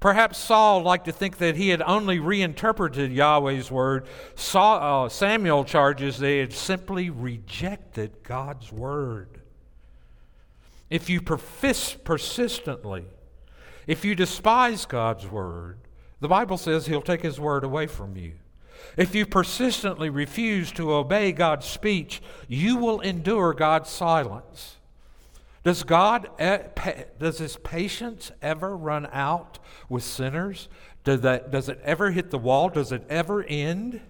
Perhaps 0.00 0.36
Saul 0.36 0.82
liked 0.82 1.06
to 1.06 1.12
think 1.12 1.38
that 1.38 1.56
he 1.56 1.70
had 1.70 1.80
only 1.80 2.18
reinterpreted 2.18 3.10
Yahweh's 3.12 3.70
word. 3.70 4.06
Saul, 4.34 5.06
uh, 5.06 5.08
Samuel 5.08 5.64
charges 5.64 6.18
they 6.18 6.38
had 6.38 6.52
simply 6.52 7.08
rejected 7.08 8.22
God's 8.22 8.70
word. 8.70 9.40
If 10.90 11.08
you 11.08 11.22
persist 11.22 12.04
persistently, 12.04 13.06
if 13.86 14.04
you 14.04 14.14
despise 14.14 14.84
God's 14.84 15.26
word, 15.26 15.78
the 16.20 16.28
Bible 16.28 16.56
says 16.56 16.86
he'll 16.86 17.02
take 17.02 17.22
his 17.22 17.40
word 17.40 17.64
away 17.64 17.86
from 17.86 18.16
you. 18.16 18.32
If 18.96 19.14
you 19.14 19.26
persistently 19.26 20.10
refuse 20.10 20.70
to 20.72 20.92
obey 20.92 21.32
God's 21.32 21.66
speech, 21.66 22.22
you 22.48 22.76
will 22.76 23.00
endure 23.00 23.52
God's 23.54 23.90
silence. 23.90 24.76
Does 25.64 25.82
God 25.82 26.28
eh, 26.38 26.58
does 27.18 27.38
his 27.38 27.56
patience 27.56 28.30
ever 28.42 28.76
run 28.76 29.08
out 29.12 29.58
with 29.88 30.02
sinners? 30.02 30.68
Does, 31.04 31.22
that, 31.22 31.50
does 31.50 31.68
it 31.68 31.80
ever 31.82 32.10
hit 32.10 32.30
the 32.30 32.38
wall? 32.38 32.68
Does 32.68 32.92
it 32.92 33.04
ever 33.08 33.42
end? 33.42 34.00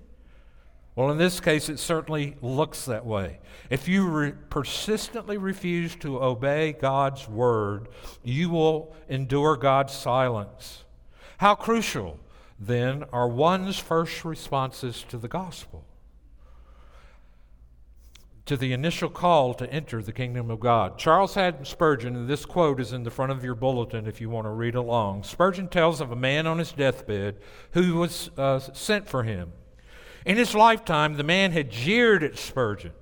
Well, 0.97 1.11
in 1.11 1.19
this 1.19 1.41
case, 1.41 1.69
it 1.69 1.81
certainly 1.81 2.37
looks 2.41 2.85
that 2.85 3.05
way. 3.05 3.41
If 3.69 3.89
you 3.89 4.09
re- 4.09 4.33
persistently 4.49 5.37
refuse 5.37 5.97
to 5.97 6.23
obey 6.23 6.73
God's 6.73 7.29
word, 7.29 7.89
you 8.23 8.51
will 8.51 8.95
endure 9.09 9.57
God's 9.57 9.93
silence. 9.93 10.84
How 11.45 11.55
crucial 11.55 12.19
then, 12.59 13.05
are 13.13 13.29
one's 13.29 13.79
first 13.79 14.25
responses 14.25 15.05
to 15.11 15.19
the 15.19 15.29
gospel, 15.29 15.85
to 18.47 18.57
the 18.57 18.73
initial 18.73 19.11
call 19.11 19.53
to 19.53 19.71
enter 19.71 20.01
the 20.01 20.11
kingdom 20.11 20.51
of 20.51 20.59
God. 20.59 20.97
Charles 20.97 21.35
Haddon 21.35 21.67
Spurgeon, 21.67 22.17
and 22.17 22.31
this 22.31 22.47
quote 22.47 22.81
is 22.81 22.95
in 22.95 23.03
the 23.03 23.11
front 23.11 23.31
of 23.31 23.45
your 23.45 23.55
bulletin 23.55 24.07
if 24.07 24.23
you 24.23 24.31
want 24.31 24.47
to 24.47 24.53
read 24.53 24.75
along. 24.75 25.25
Spurgeon 25.25 25.69
tells 25.69 26.01
of 26.01 26.11
a 26.11 26.17
man 26.17 26.47
on 26.47 26.57
his 26.57 26.73
deathbed 26.73 27.37
who 27.73 27.97
was 27.97 28.31
uh, 28.39 28.59
sent 28.59 29.07
for 29.07 29.25
him. 29.25 29.53
In 30.25 30.39
his 30.39 30.55
lifetime, 30.55 31.19
the 31.19 31.25
man 31.25 31.53
had 31.53 31.71
jeered 31.71 32.23
at 32.23 32.39
Spurgeon, 32.39 32.93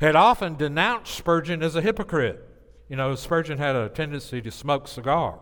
had 0.00 0.16
often 0.16 0.56
denounced 0.56 1.14
Spurgeon 1.14 1.62
as 1.62 1.76
a 1.76 1.82
hypocrite. 1.82 2.48
You 2.88 2.96
know, 2.96 3.14
Spurgeon 3.14 3.58
had 3.58 3.76
a 3.76 3.90
tendency 3.90 4.40
to 4.40 4.50
smoke 4.50 4.88
cigars. 4.88 5.40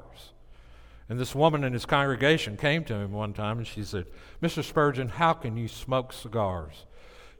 And 1.08 1.18
this 1.18 1.34
woman 1.34 1.64
in 1.64 1.72
his 1.72 1.86
congregation 1.86 2.56
came 2.56 2.84
to 2.84 2.94
him 2.94 3.12
one 3.12 3.32
time 3.32 3.58
and 3.58 3.66
she 3.66 3.82
said, 3.82 4.06
Mr. 4.42 4.62
Spurgeon, 4.62 5.08
how 5.08 5.32
can 5.32 5.56
you 5.56 5.66
smoke 5.66 6.12
cigars? 6.12 6.84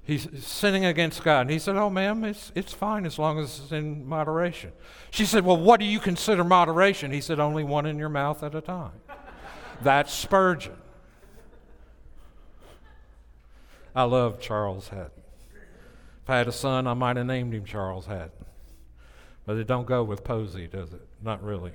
He's 0.02 0.26
sinning 0.42 0.86
against 0.86 1.22
God. 1.22 1.42
And 1.42 1.50
he 1.50 1.58
said, 1.58 1.76
Oh, 1.76 1.90
ma'am, 1.90 2.24
it's, 2.24 2.50
it's 2.54 2.72
fine 2.72 3.04
as 3.04 3.18
long 3.18 3.38
as 3.38 3.60
it's 3.60 3.72
in 3.72 4.08
moderation. 4.08 4.72
She 5.10 5.26
said, 5.26 5.44
Well, 5.44 5.58
what 5.58 5.80
do 5.80 5.84
you 5.84 6.00
consider 6.00 6.44
moderation? 6.44 7.12
He 7.12 7.20
said, 7.20 7.38
Only 7.38 7.62
one 7.62 7.84
in 7.84 7.98
your 7.98 8.08
mouth 8.08 8.42
at 8.42 8.54
a 8.54 8.62
time. 8.62 8.92
That's 9.82 10.10
Spurgeon. 10.10 10.76
I 13.94 14.04
love 14.04 14.40
Charles 14.40 14.88
Haddon. 14.88 15.10
If 16.22 16.30
I 16.30 16.38
had 16.38 16.48
a 16.48 16.52
son, 16.52 16.86
I 16.86 16.94
might 16.94 17.18
have 17.18 17.26
named 17.26 17.52
him 17.52 17.66
Charles 17.66 18.06
Haddon. 18.06 18.30
But 19.44 19.58
it 19.58 19.66
don't 19.66 19.86
go 19.86 20.04
with 20.04 20.24
Posey, 20.24 20.68
does 20.68 20.94
it? 20.94 21.06
Not 21.22 21.42
really. 21.42 21.72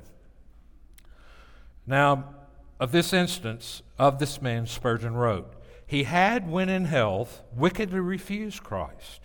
Now, 1.86 2.36
of 2.80 2.92
this 2.92 3.14
instance, 3.14 3.82
of 3.98 4.20
this 4.20 4.42
man, 4.42 4.66
Spurgeon 4.66 5.16
wrote, 5.16 5.54
He 5.86 6.04
had, 6.04 6.50
when 6.50 6.70
in 6.70 6.86
health, 6.86 7.42
wickedly 7.56 8.00
refused 8.00 8.64
Christ. 8.64 9.22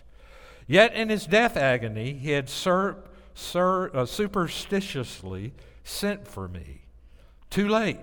Yet 0.67 0.93
in 0.93 1.09
his 1.09 1.25
death 1.25 1.57
agony, 1.57 2.13
he 2.13 2.31
had 2.31 2.49
sur- 2.49 3.03
sur- 3.33 3.95
uh, 3.95 4.05
superstitiously 4.05 5.53
sent 5.83 6.27
for 6.27 6.47
me. 6.47 6.81
Too 7.49 7.67
late. 7.67 7.99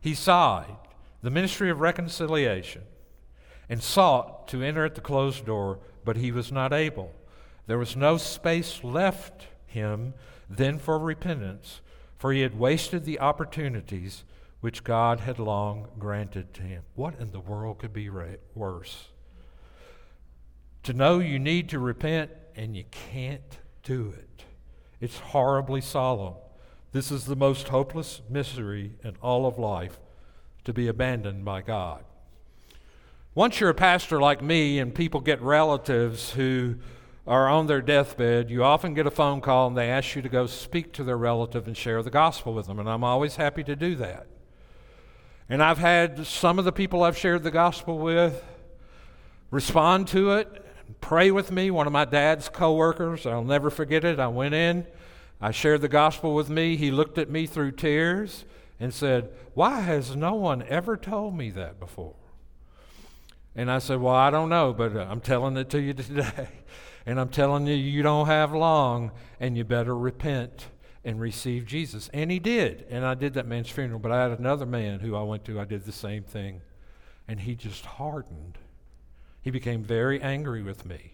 He 0.00 0.14
sighed, 0.14 0.76
the 1.22 1.30
ministry 1.30 1.68
of 1.70 1.80
reconciliation, 1.80 2.82
and 3.68 3.82
sought 3.82 4.48
to 4.48 4.62
enter 4.62 4.84
at 4.84 4.94
the 4.94 5.00
closed 5.00 5.44
door, 5.44 5.80
but 6.04 6.16
he 6.16 6.32
was 6.32 6.50
not 6.50 6.72
able. 6.72 7.12
There 7.66 7.78
was 7.78 7.94
no 7.94 8.16
space 8.16 8.82
left 8.82 9.46
him 9.66 10.14
then 10.48 10.78
for 10.78 10.98
repentance 10.98 11.80
for 12.20 12.34
he 12.34 12.42
had 12.42 12.58
wasted 12.58 13.06
the 13.06 13.18
opportunities 13.18 14.24
which 14.60 14.84
God 14.84 15.20
had 15.20 15.38
long 15.38 15.88
granted 15.98 16.52
to 16.52 16.62
him. 16.62 16.82
What 16.94 17.18
in 17.18 17.32
the 17.32 17.40
world 17.40 17.78
could 17.78 17.94
be 17.94 18.10
worse? 18.54 19.08
To 20.82 20.92
know 20.92 21.18
you 21.18 21.38
need 21.38 21.70
to 21.70 21.78
repent 21.78 22.30
and 22.54 22.76
you 22.76 22.84
can't 22.90 23.58
do 23.82 24.12
it. 24.14 24.44
It's 25.00 25.18
horribly 25.18 25.80
solemn. 25.80 26.34
This 26.92 27.10
is 27.10 27.24
the 27.24 27.36
most 27.36 27.68
hopeless 27.68 28.20
misery 28.28 28.96
in 29.02 29.16
all 29.22 29.46
of 29.46 29.58
life 29.58 29.98
to 30.64 30.74
be 30.74 30.88
abandoned 30.88 31.46
by 31.46 31.62
God. 31.62 32.04
Once 33.34 33.60
you're 33.60 33.70
a 33.70 33.74
pastor 33.74 34.20
like 34.20 34.42
me 34.42 34.78
and 34.78 34.94
people 34.94 35.20
get 35.20 35.40
relatives 35.40 36.32
who 36.32 36.74
are 37.30 37.48
on 37.48 37.68
their 37.68 37.80
deathbed, 37.80 38.50
you 38.50 38.64
often 38.64 38.92
get 38.92 39.06
a 39.06 39.10
phone 39.10 39.40
call 39.40 39.68
and 39.68 39.76
they 39.76 39.88
ask 39.88 40.16
you 40.16 40.20
to 40.20 40.28
go 40.28 40.48
speak 40.48 40.92
to 40.92 41.04
their 41.04 41.16
relative 41.16 41.68
and 41.68 41.76
share 41.76 42.02
the 42.02 42.10
gospel 42.10 42.52
with 42.52 42.66
them. 42.66 42.80
And 42.80 42.88
I'm 42.90 43.04
always 43.04 43.36
happy 43.36 43.62
to 43.62 43.76
do 43.76 43.94
that. 43.94 44.26
And 45.48 45.62
I've 45.62 45.78
had 45.78 46.26
some 46.26 46.58
of 46.58 46.64
the 46.64 46.72
people 46.72 47.04
I've 47.04 47.16
shared 47.16 47.44
the 47.44 47.52
gospel 47.52 48.00
with 48.00 48.44
respond 49.52 50.08
to 50.08 50.32
it, 50.32 50.66
pray 51.00 51.30
with 51.30 51.52
me. 51.52 51.70
One 51.70 51.86
of 51.86 51.92
my 51.92 52.04
dad's 52.04 52.48
coworkers, 52.48 53.24
I'll 53.26 53.44
never 53.44 53.70
forget 53.70 54.04
it. 54.04 54.18
I 54.18 54.26
went 54.26 54.54
in, 54.54 54.84
I 55.40 55.52
shared 55.52 55.82
the 55.82 55.88
gospel 55.88 56.34
with 56.34 56.50
me. 56.50 56.76
He 56.76 56.90
looked 56.90 57.16
at 57.16 57.30
me 57.30 57.46
through 57.46 57.72
tears 57.72 58.44
and 58.80 58.92
said, 58.92 59.30
Why 59.54 59.82
has 59.82 60.16
no 60.16 60.34
one 60.34 60.64
ever 60.64 60.96
told 60.96 61.36
me 61.36 61.50
that 61.50 61.78
before? 61.78 62.16
And 63.54 63.70
I 63.70 63.78
said, 63.78 64.00
Well, 64.00 64.16
I 64.16 64.30
don't 64.30 64.48
know, 64.48 64.72
but 64.72 64.96
I'm 64.96 65.20
telling 65.20 65.56
it 65.56 65.70
to 65.70 65.80
you 65.80 65.92
today. 65.94 66.48
And 67.06 67.18
I'm 67.18 67.30
telling 67.30 67.66
you, 67.66 67.74
you 67.74 68.02
don't 68.02 68.26
have 68.26 68.52
long, 68.52 69.12
and 69.38 69.56
you 69.56 69.64
better 69.64 69.96
repent 69.96 70.68
and 71.04 71.20
receive 71.20 71.66
Jesus. 71.66 72.10
And 72.12 72.30
he 72.30 72.38
did. 72.38 72.86
And 72.90 73.04
I 73.04 73.14
did 73.14 73.34
that 73.34 73.46
man's 73.46 73.70
funeral. 73.70 73.98
But 73.98 74.12
I 74.12 74.22
had 74.22 74.38
another 74.38 74.66
man 74.66 75.00
who 75.00 75.16
I 75.16 75.22
went 75.22 75.44
to, 75.46 75.58
I 75.58 75.64
did 75.64 75.84
the 75.84 75.92
same 75.92 76.24
thing. 76.24 76.60
And 77.26 77.40
he 77.40 77.54
just 77.54 77.86
hardened. 77.86 78.58
He 79.40 79.50
became 79.50 79.82
very 79.82 80.20
angry 80.20 80.62
with 80.62 80.84
me. 80.84 81.12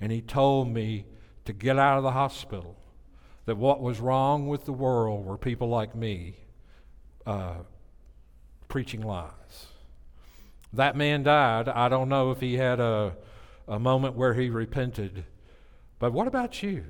And 0.00 0.12
he 0.12 0.20
told 0.20 0.68
me 0.68 1.06
to 1.44 1.52
get 1.52 1.78
out 1.78 1.98
of 1.98 2.04
the 2.04 2.12
hospital. 2.12 2.76
That 3.46 3.56
what 3.56 3.80
was 3.80 4.00
wrong 4.00 4.48
with 4.48 4.64
the 4.64 4.72
world 4.72 5.26
were 5.26 5.36
people 5.36 5.68
like 5.68 5.94
me 5.94 6.36
uh, 7.26 7.56
preaching 8.68 9.02
lies. 9.02 9.66
That 10.72 10.96
man 10.96 11.24
died. 11.24 11.68
I 11.68 11.88
don't 11.88 12.08
know 12.08 12.30
if 12.30 12.40
he 12.40 12.54
had 12.54 12.80
a 12.80 13.16
a 13.66 13.78
moment 13.78 14.14
where 14.14 14.34
he 14.34 14.50
repented. 14.50 15.24
But 15.98 16.12
what 16.12 16.26
about 16.26 16.62
you? 16.62 16.84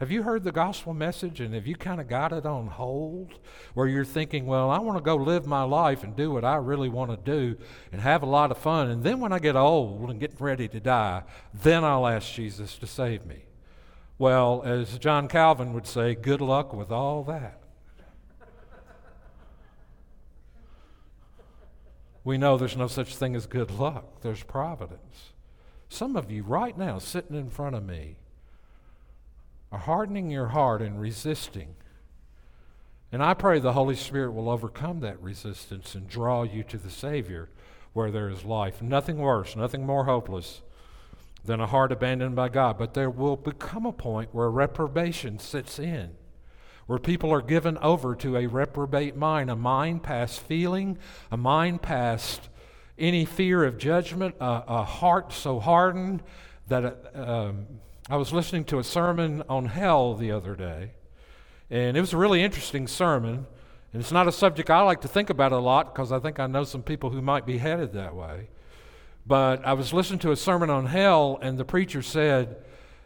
Have 0.00 0.10
you 0.10 0.22
heard 0.22 0.44
the 0.44 0.52
gospel 0.52 0.94
message 0.94 1.40
and 1.40 1.54
have 1.54 1.66
you 1.66 1.76
kind 1.76 2.00
of 2.00 2.08
got 2.08 2.32
it 2.32 2.46
on 2.46 2.68
hold 2.68 3.38
where 3.74 3.86
you're 3.86 4.02
thinking, 4.02 4.46
well, 4.46 4.70
I 4.70 4.78
want 4.78 4.96
to 4.96 5.04
go 5.04 5.16
live 5.16 5.46
my 5.46 5.62
life 5.62 6.02
and 6.02 6.16
do 6.16 6.30
what 6.30 6.42
I 6.42 6.56
really 6.56 6.88
want 6.88 7.10
to 7.10 7.18
do 7.18 7.58
and 7.92 8.00
have 8.00 8.22
a 8.22 8.26
lot 8.26 8.50
of 8.50 8.56
fun. 8.56 8.88
And 8.88 9.04
then 9.04 9.20
when 9.20 9.30
I 9.30 9.38
get 9.38 9.56
old 9.56 10.08
and 10.08 10.18
get 10.18 10.40
ready 10.40 10.68
to 10.68 10.80
die, 10.80 11.24
then 11.52 11.84
I'll 11.84 12.06
ask 12.06 12.32
Jesus 12.32 12.78
to 12.78 12.86
save 12.86 13.26
me. 13.26 13.44
Well, 14.16 14.62
as 14.64 14.98
John 14.98 15.28
Calvin 15.28 15.74
would 15.74 15.86
say, 15.86 16.14
good 16.14 16.40
luck 16.40 16.72
with 16.72 16.90
all 16.90 17.22
that. 17.24 17.59
We 22.24 22.38
know 22.38 22.56
there's 22.56 22.76
no 22.76 22.86
such 22.86 23.16
thing 23.16 23.34
as 23.34 23.46
good 23.46 23.70
luck, 23.70 24.20
there's 24.20 24.42
providence. 24.42 25.32
Some 25.88 26.16
of 26.16 26.30
you 26.30 26.42
right 26.42 26.76
now 26.76 26.98
sitting 26.98 27.36
in 27.36 27.50
front 27.50 27.74
of 27.74 27.84
me 27.84 28.16
are 29.72 29.78
hardening 29.78 30.30
your 30.30 30.48
heart 30.48 30.82
and 30.82 31.00
resisting. 31.00 31.74
And 33.12 33.22
I 33.22 33.34
pray 33.34 33.58
the 33.58 33.72
Holy 33.72 33.96
Spirit 33.96 34.32
will 34.32 34.48
overcome 34.48 35.00
that 35.00 35.20
resistance 35.20 35.94
and 35.94 36.08
draw 36.08 36.42
you 36.42 36.62
to 36.64 36.78
the 36.78 36.90
Savior 36.90 37.48
where 37.92 38.10
there 38.10 38.28
is 38.28 38.44
life. 38.44 38.80
Nothing 38.80 39.18
worse, 39.18 39.56
nothing 39.56 39.84
more 39.84 40.04
hopeless 40.04 40.62
than 41.44 41.60
a 41.60 41.66
heart 41.66 41.90
abandoned 41.90 42.36
by 42.36 42.48
God. 42.48 42.78
But 42.78 42.94
there 42.94 43.10
will 43.10 43.36
become 43.36 43.84
a 43.86 43.92
point 43.92 44.32
where 44.32 44.50
reprobation 44.50 45.38
sits 45.38 45.78
in, 45.78 46.10
where 46.90 46.98
people 46.98 47.32
are 47.32 47.40
given 47.40 47.78
over 47.78 48.16
to 48.16 48.36
a 48.36 48.48
reprobate 48.48 49.14
mind, 49.14 49.48
a 49.48 49.54
mind 49.54 50.02
past 50.02 50.40
feeling, 50.40 50.98
a 51.30 51.36
mind 51.36 51.80
past 51.80 52.48
any 52.98 53.24
fear 53.24 53.62
of 53.62 53.78
judgment, 53.78 54.34
a, 54.40 54.64
a 54.66 54.82
heart 54.82 55.32
so 55.32 55.60
hardened 55.60 56.20
that. 56.66 57.12
Um, 57.14 57.66
I 58.08 58.16
was 58.16 58.32
listening 58.32 58.64
to 58.64 58.80
a 58.80 58.82
sermon 58.82 59.44
on 59.48 59.66
hell 59.66 60.16
the 60.16 60.32
other 60.32 60.56
day, 60.56 60.90
and 61.70 61.96
it 61.96 62.00
was 62.00 62.12
a 62.12 62.16
really 62.16 62.42
interesting 62.42 62.88
sermon. 62.88 63.46
And 63.92 64.02
it's 64.02 64.10
not 64.10 64.26
a 64.26 64.32
subject 64.32 64.68
I 64.68 64.80
like 64.80 65.02
to 65.02 65.08
think 65.08 65.30
about 65.30 65.52
a 65.52 65.58
lot 65.58 65.94
because 65.94 66.10
I 66.10 66.18
think 66.18 66.40
I 66.40 66.48
know 66.48 66.64
some 66.64 66.82
people 66.82 67.10
who 67.10 67.22
might 67.22 67.46
be 67.46 67.58
headed 67.58 67.92
that 67.92 68.16
way. 68.16 68.48
But 69.24 69.64
I 69.64 69.74
was 69.74 69.92
listening 69.92 70.18
to 70.20 70.32
a 70.32 70.36
sermon 70.36 70.70
on 70.70 70.86
hell, 70.86 71.38
and 71.40 71.56
the 71.56 71.64
preacher 71.64 72.02
said, 72.02 72.56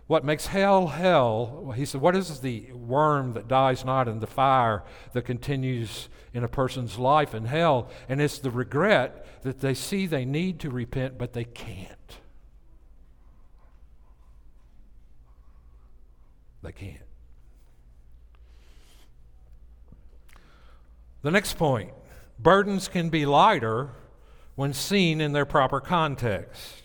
What 0.06 0.24
makes 0.24 0.48
hell 0.48 0.88
hell? 0.88 1.72
He 1.74 1.86
said, 1.86 2.00
What 2.00 2.14
is 2.14 2.40
the 2.40 2.70
worm 2.72 3.32
that 3.32 3.48
dies 3.48 3.84
not 3.84 4.06
and 4.06 4.20
the 4.20 4.26
fire 4.26 4.84
that 5.12 5.22
continues 5.22 6.08
in 6.34 6.44
a 6.44 6.48
person's 6.48 6.98
life 6.98 7.34
in 7.34 7.46
hell? 7.46 7.88
And 8.08 8.20
it's 8.20 8.38
the 8.38 8.50
regret 8.50 9.26
that 9.42 9.60
they 9.60 9.72
see 9.72 10.06
they 10.06 10.26
need 10.26 10.60
to 10.60 10.70
repent, 10.70 11.16
but 11.16 11.32
they 11.32 11.44
can't. 11.44 12.18
They 16.62 16.72
can't. 16.72 16.98
The 21.22 21.30
next 21.30 21.56
point 21.56 21.92
burdens 22.38 22.88
can 22.88 23.08
be 23.08 23.24
lighter 23.24 23.90
when 24.54 24.74
seen 24.74 25.22
in 25.22 25.32
their 25.32 25.46
proper 25.46 25.80
context. 25.80 26.83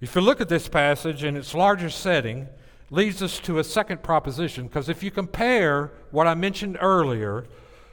If 0.00 0.14
you 0.14 0.22
look 0.22 0.40
at 0.40 0.48
this 0.48 0.66
passage 0.66 1.24
in 1.24 1.36
its 1.36 1.54
larger 1.54 1.90
setting, 1.90 2.48
leads 2.90 3.22
us 3.22 3.38
to 3.40 3.58
a 3.58 3.64
second 3.64 4.02
proposition 4.02 4.66
because 4.66 4.88
if 4.88 5.02
you 5.02 5.10
compare 5.10 5.92
what 6.10 6.26
I 6.26 6.34
mentioned 6.34 6.78
earlier 6.80 7.44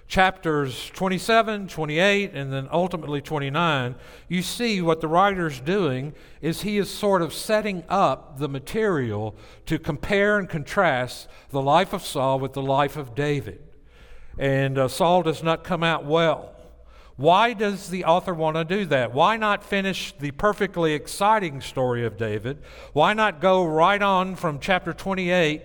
chapters 0.07 0.89
27, 0.93 1.67
28, 1.67 2.31
and 2.33 2.53
then 2.53 2.69
ultimately 2.71 3.19
29, 3.19 3.95
you 4.29 4.41
see 4.41 4.81
what 4.81 5.01
the 5.01 5.07
writer's 5.09 5.59
doing 5.59 6.13
is 6.41 6.61
he 6.61 6.77
is 6.77 6.89
sort 6.89 7.21
of 7.21 7.33
setting 7.33 7.83
up 7.89 8.39
the 8.39 8.47
material 8.47 9.35
to 9.65 9.77
compare 9.77 10.39
and 10.39 10.47
contrast 10.47 11.27
the 11.49 11.61
life 11.61 11.91
of 11.91 12.05
Saul 12.05 12.39
with 12.39 12.53
the 12.53 12.61
life 12.61 12.95
of 12.95 13.15
David. 13.15 13.61
And 14.39 14.77
uh, 14.77 14.87
Saul 14.87 15.23
does 15.23 15.43
not 15.43 15.65
come 15.65 15.83
out 15.83 16.05
well. 16.05 16.55
Why 17.17 17.53
does 17.53 17.89
the 17.89 18.05
author 18.05 18.33
want 18.33 18.57
to 18.57 18.63
do 18.63 18.85
that? 18.85 19.11
Why 19.11 19.37
not 19.37 19.63
finish 19.63 20.13
the 20.17 20.31
perfectly 20.31 20.93
exciting 20.93 21.61
story 21.61 22.05
of 22.05 22.15
David? 22.15 22.59
Why 22.93 23.13
not 23.13 23.41
go 23.41 23.65
right 23.65 24.01
on 24.01 24.35
from 24.35 24.59
chapter 24.59 24.93
28 24.93 25.63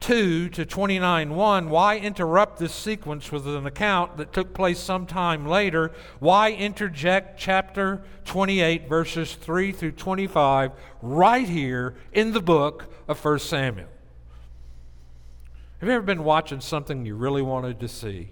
2 0.00 0.48
to 0.48 0.64
29 0.64 1.36
1, 1.36 1.68
why 1.68 1.98
interrupt 1.98 2.58
this 2.58 2.74
sequence 2.74 3.30
with 3.30 3.46
an 3.46 3.66
account 3.66 4.16
that 4.16 4.32
took 4.32 4.54
place 4.54 4.78
sometime 4.78 5.46
later? 5.46 5.92
Why 6.18 6.52
interject 6.52 7.38
chapter 7.38 8.02
28, 8.24 8.88
verses 8.88 9.34
3 9.34 9.72
through 9.72 9.92
25, 9.92 10.72
right 11.02 11.46
here 11.46 11.94
in 12.12 12.32
the 12.32 12.40
book 12.40 12.86
of 13.06 13.22
1 13.22 13.38
Samuel? 13.40 13.88
Have 15.80 15.88
you 15.88 15.94
ever 15.94 16.04
been 16.04 16.24
watching 16.24 16.60
something 16.60 17.04
you 17.04 17.14
really 17.14 17.42
wanted 17.42 17.78
to 17.80 17.88
see? 17.88 18.30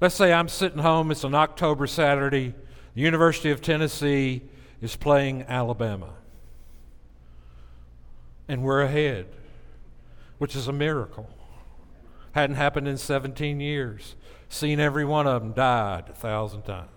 Let's 0.00 0.14
say 0.14 0.32
I'm 0.32 0.48
sitting 0.48 0.80
home, 0.80 1.10
it's 1.10 1.24
an 1.24 1.34
October 1.34 1.86
Saturday, 1.86 2.54
the 2.94 3.00
University 3.00 3.50
of 3.50 3.60
Tennessee 3.60 4.42
is 4.82 4.96
playing 4.96 5.44
Alabama, 5.48 6.14
and 8.48 8.62
we're 8.62 8.82
ahead 8.82 9.26
which 10.38 10.56
is 10.56 10.68
a 10.68 10.72
miracle. 10.72 11.28
Hadn't 12.32 12.56
happened 12.56 12.88
in 12.88 12.98
17 12.98 13.60
years. 13.60 14.16
Seen 14.48 14.80
every 14.80 15.04
one 15.04 15.26
of 15.26 15.42
them 15.42 15.52
died 15.52 16.10
a 16.10 16.12
thousand 16.12 16.62
times. 16.62 16.90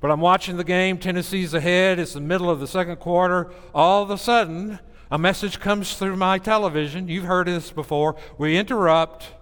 But 0.00 0.10
I'm 0.10 0.20
watching 0.20 0.56
the 0.56 0.64
game. 0.64 0.98
Tennessee's 0.98 1.54
ahead. 1.54 1.98
It's 1.98 2.12
the 2.12 2.20
middle 2.20 2.50
of 2.50 2.60
the 2.60 2.68
second 2.68 2.96
quarter. 2.96 3.50
All 3.74 4.02
of 4.02 4.10
a 4.10 4.18
sudden, 4.18 4.78
a 5.10 5.18
message 5.18 5.60
comes 5.60 5.96
through 5.96 6.16
my 6.16 6.38
television. 6.38 7.08
You've 7.08 7.24
heard 7.24 7.46
this 7.46 7.70
before. 7.70 8.16
We 8.36 8.58
interrupt 8.58 9.32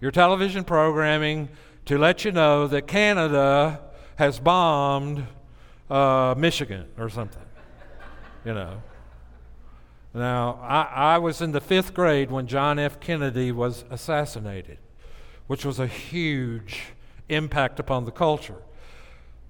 your 0.00 0.10
television 0.10 0.64
programming 0.64 1.48
to 1.84 1.98
let 1.98 2.24
you 2.24 2.32
know 2.32 2.66
that 2.66 2.86
Canada 2.86 3.80
has 4.16 4.38
bombed 4.38 5.26
uh, 5.90 6.34
Michigan 6.36 6.86
or 6.98 7.08
something. 7.08 7.42
You 8.44 8.54
know. 8.54 8.82
Now, 10.14 10.58
I, 10.62 11.14
I 11.14 11.18
was 11.18 11.40
in 11.40 11.52
the 11.52 11.60
fifth 11.60 11.94
grade 11.94 12.30
when 12.30 12.46
John 12.46 12.78
F. 12.78 12.98
Kennedy 12.98 13.52
was 13.52 13.84
assassinated, 13.90 14.78
which 15.46 15.64
was 15.64 15.78
a 15.78 15.86
huge 15.86 16.82
impact 17.28 17.78
upon 17.78 18.06
the 18.06 18.10
culture. 18.10 18.60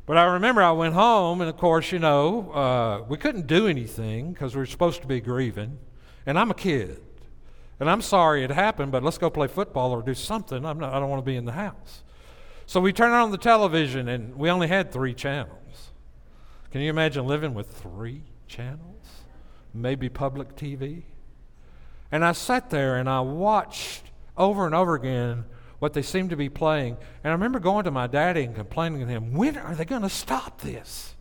But 0.06 0.18
I 0.18 0.24
remember 0.24 0.62
I 0.62 0.72
went 0.72 0.94
home, 0.94 1.40
and 1.40 1.48
of 1.48 1.56
course, 1.56 1.92
you 1.92 1.98
know, 1.98 2.50
uh, 2.52 3.04
we 3.08 3.16
couldn't 3.16 3.46
do 3.46 3.68
anything 3.68 4.32
because 4.32 4.54
we 4.54 4.58
were 4.58 4.66
supposed 4.66 5.00
to 5.02 5.06
be 5.06 5.20
grieving. 5.20 5.78
And 6.26 6.38
I'm 6.38 6.50
a 6.50 6.54
kid. 6.54 7.00
And 7.80 7.90
I'm 7.90 8.02
sorry 8.02 8.44
it 8.44 8.50
happened, 8.50 8.92
but 8.92 9.02
let's 9.02 9.18
go 9.18 9.30
play 9.30 9.48
football 9.48 9.90
or 9.92 10.02
do 10.02 10.14
something. 10.14 10.64
I'm 10.64 10.78
not, 10.78 10.92
I 10.92 11.00
don't 11.00 11.08
want 11.08 11.24
to 11.24 11.28
be 11.28 11.36
in 11.36 11.46
the 11.46 11.52
house. 11.52 12.02
So 12.66 12.80
we 12.80 12.92
turned 12.92 13.14
on 13.14 13.30
the 13.30 13.38
television, 13.38 14.08
and 14.08 14.36
we 14.36 14.48
only 14.50 14.68
had 14.68 14.92
three 14.92 15.14
channels. 15.14 15.90
Can 16.70 16.82
you 16.82 16.90
imagine 16.90 17.26
living 17.26 17.54
with 17.54 17.68
three 17.72 18.22
channels? 18.46 18.90
maybe 19.74 20.08
public 20.08 20.56
TV. 20.56 21.02
And 22.12 22.24
I 22.24 22.32
sat 22.32 22.70
there 22.70 22.96
and 22.96 23.08
I 23.08 23.20
watched 23.20 24.10
over 24.36 24.66
and 24.66 24.74
over 24.74 24.94
again 24.94 25.44
what 25.78 25.92
they 25.92 26.02
seemed 26.02 26.30
to 26.30 26.36
be 26.36 26.48
playing. 26.48 26.96
And 27.22 27.30
I 27.30 27.32
remember 27.32 27.58
going 27.58 27.84
to 27.84 27.90
my 27.90 28.06
daddy 28.06 28.42
and 28.42 28.54
complaining 28.54 29.00
to 29.00 29.06
him, 29.06 29.32
when 29.32 29.56
are 29.56 29.74
they 29.74 29.84
going 29.84 30.02
to 30.02 30.08
stop 30.08 30.60
this? 30.60 31.14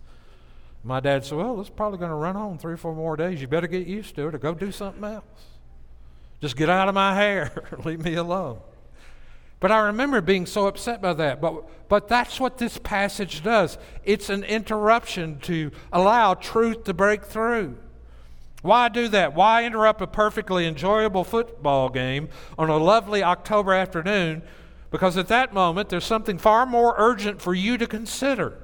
My 0.83 0.99
dad 0.99 1.25
said, 1.25 1.37
Well, 1.37 1.59
it's 1.59 1.69
probably 1.69 1.99
going 1.99 2.09
to 2.09 2.15
run 2.15 2.37
on 2.37 2.57
three 2.57 2.73
or 2.73 2.77
four 2.77 2.95
more 2.95 3.17
days. 3.17 3.41
You 3.41 3.47
better 3.47 3.67
get 3.67 3.85
used 3.85 4.15
to 4.15 4.27
it 4.27 4.35
or 4.35 4.37
go 4.37 4.53
do 4.53 4.71
something 4.71 5.03
else. 5.03 5.23
Just 6.41 6.55
get 6.55 6.69
out 6.69 6.87
of 6.87 6.95
my 6.95 7.15
hair. 7.15 7.51
Leave 7.85 8.03
me 8.03 8.15
alone. 8.15 8.59
But 9.59 9.71
I 9.71 9.79
remember 9.79 10.21
being 10.21 10.45
so 10.45 10.67
upset 10.67 11.01
by 11.01 11.13
that. 11.13 11.41
But, 11.41 11.89
but 11.89 12.07
that's 12.07 12.39
what 12.39 12.57
this 12.57 12.77
passage 12.77 13.43
does 13.43 13.77
it's 14.03 14.29
an 14.29 14.43
interruption 14.43 15.39
to 15.41 15.71
allow 15.91 16.33
truth 16.33 16.85
to 16.85 16.93
break 16.93 17.25
through. 17.25 17.77
Why 18.61 18.89
do 18.89 19.07
that? 19.09 19.33
Why 19.33 19.63
interrupt 19.63 20.01
a 20.01 20.07
perfectly 20.07 20.67
enjoyable 20.67 21.23
football 21.23 21.89
game 21.89 22.29
on 22.57 22.69
a 22.69 22.77
lovely 22.77 23.23
October 23.23 23.73
afternoon? 23.73 24.43
Because 24.91 25.17
at 25.17 25.27
that 25.27 25.53
moment, 25.53 25.89
there's 25.89 26.05
something 26.05 26.37
far 26.37 26.65
more 26.65 26.95
urgent 26.97 27.41
for 27.41 27.53
you 27.53 27.77
to 27.77 27.87
consider. 27.87 28.57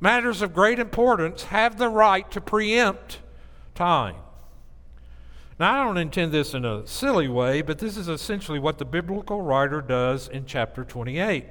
Matters 0.00 0.42
of 0.42 0.54
great 0.54 0.80
importance 0.80 1.44
have 1.44 1.78
the 1.78 1.88
right 1.88 2.28
to 2.32 2.40
preempt 2.40 3.20
time. 3.74 4.16
Now, 5.62 5.80
I 5.80 5.84
don't 5.84 5.96
intend 5.96 6.32
this 6.32 6.54
in 6.54 6.64
a 6.64 6.84
silly 6.88 7.28
way, 7.28 7.62
but 7.62 7.78
this 7.78 7.96
is 7.96 8.08
essentially 8.08 8.58
what 8.58 8.78
the 8.78 8.84
biblical 8.84 9.42
writer 9.42 9.80
does 9.80 10.26
in 10.26 10.44
chapter 10.44 10.82
28. 10.82 11.44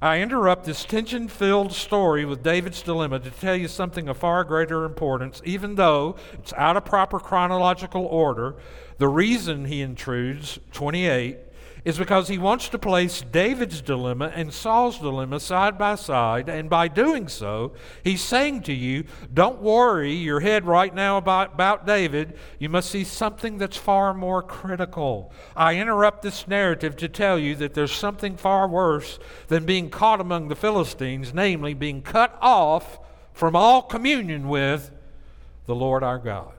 I 0.00 0.20
interrupt 0.20 0.66
this 0.66 0.84
tension 0.84 1.26
filled 1.26 1.72
story 1.72 2.24
with 2.24 2.44
David's 2.44 2.82
dilemma 2.82 3.18
to 3.18 3.30
tell 3.32 3.56
you 3.56 3.66
something 3.66 4.08
of 4.08 4.18
far 4.18 4.44
greater 4.44 4.84
importance, 4.84 5.42
even 5.44 5.74
though 5.74 6.14
it's 6.34 6.52
out 6.52 6.76
of 6.76 6.84
proper 6.84 7.18
chronological 7.18 8.06
order. 8.06 8.54
The 8.98 9.08
reason 9.08 9.64
he 9.64 9.82
intrudes, 9.82 10.60
28, 10.70 11.38
is 11.86 11.98
because 11.98 12.26
he 12.26 12.36
wants 12.36 12.68
to 12.68 12.80
place 12.80 13.22
David's 13.30 13.80
dilemma 13.80 14.32
and 14.34 14.52
Saul's 14.52 14.98
dilemma 14.98 15.38
side 15.38 15.78
by 15.78 15.94
side, 15.94 16.48
and 16.48 16.68
by 16.68 16.88
doing 16.88 17.28
so, 17.28 17.74
he's 18.02 18.20
saying 18.20 18.62
to 18.62 18.72
you, 18.72 19.04
don't 19.32 19.62
worry 19.62 20.12
your 20.12 20.40
head 20.40 20.66
right 20.66 20.92
now 20.92 21.16
about, 21.16 21.54
about 21.54 21.86
David. 21.86 22.36
You 22.58 22.68
must 22.68 22.90
see 22.90 23.04
something 23.04 23.58
that's 23.58 23.76
far 23.76 24.12
more 24.12 24.42
critical. 24.42 25.32
I 25.54 25.76
interrupt 25.76 26.22
this 26.22 26.48
narrative 26.48 26.96
to 26.96 27.08
tell 27.08 27.38
you 27.38 27.54
that 27.54 27.74
there's 27.74 27.92
something 27.92 28.36
far 28.36 28.66
worse 28.66 29.20
than 29.46 29.64
being 29.64 29.88
caught 29.88 30.20
among 30.20 30.48
the 30.48 30.56
Philistines, 30.56 31.32
namely 31.32 31.72
being 31.72 32.02
cut 32.02 32.36
off 32.40 32.98
from 33.32 33.54
all 33.54 33.82
communion 33.82 34.48
with 34.48 34.90
the 35.66 35.74
Lord 35.76 36.02
our 36.02 36.18
God. 36.18 36.55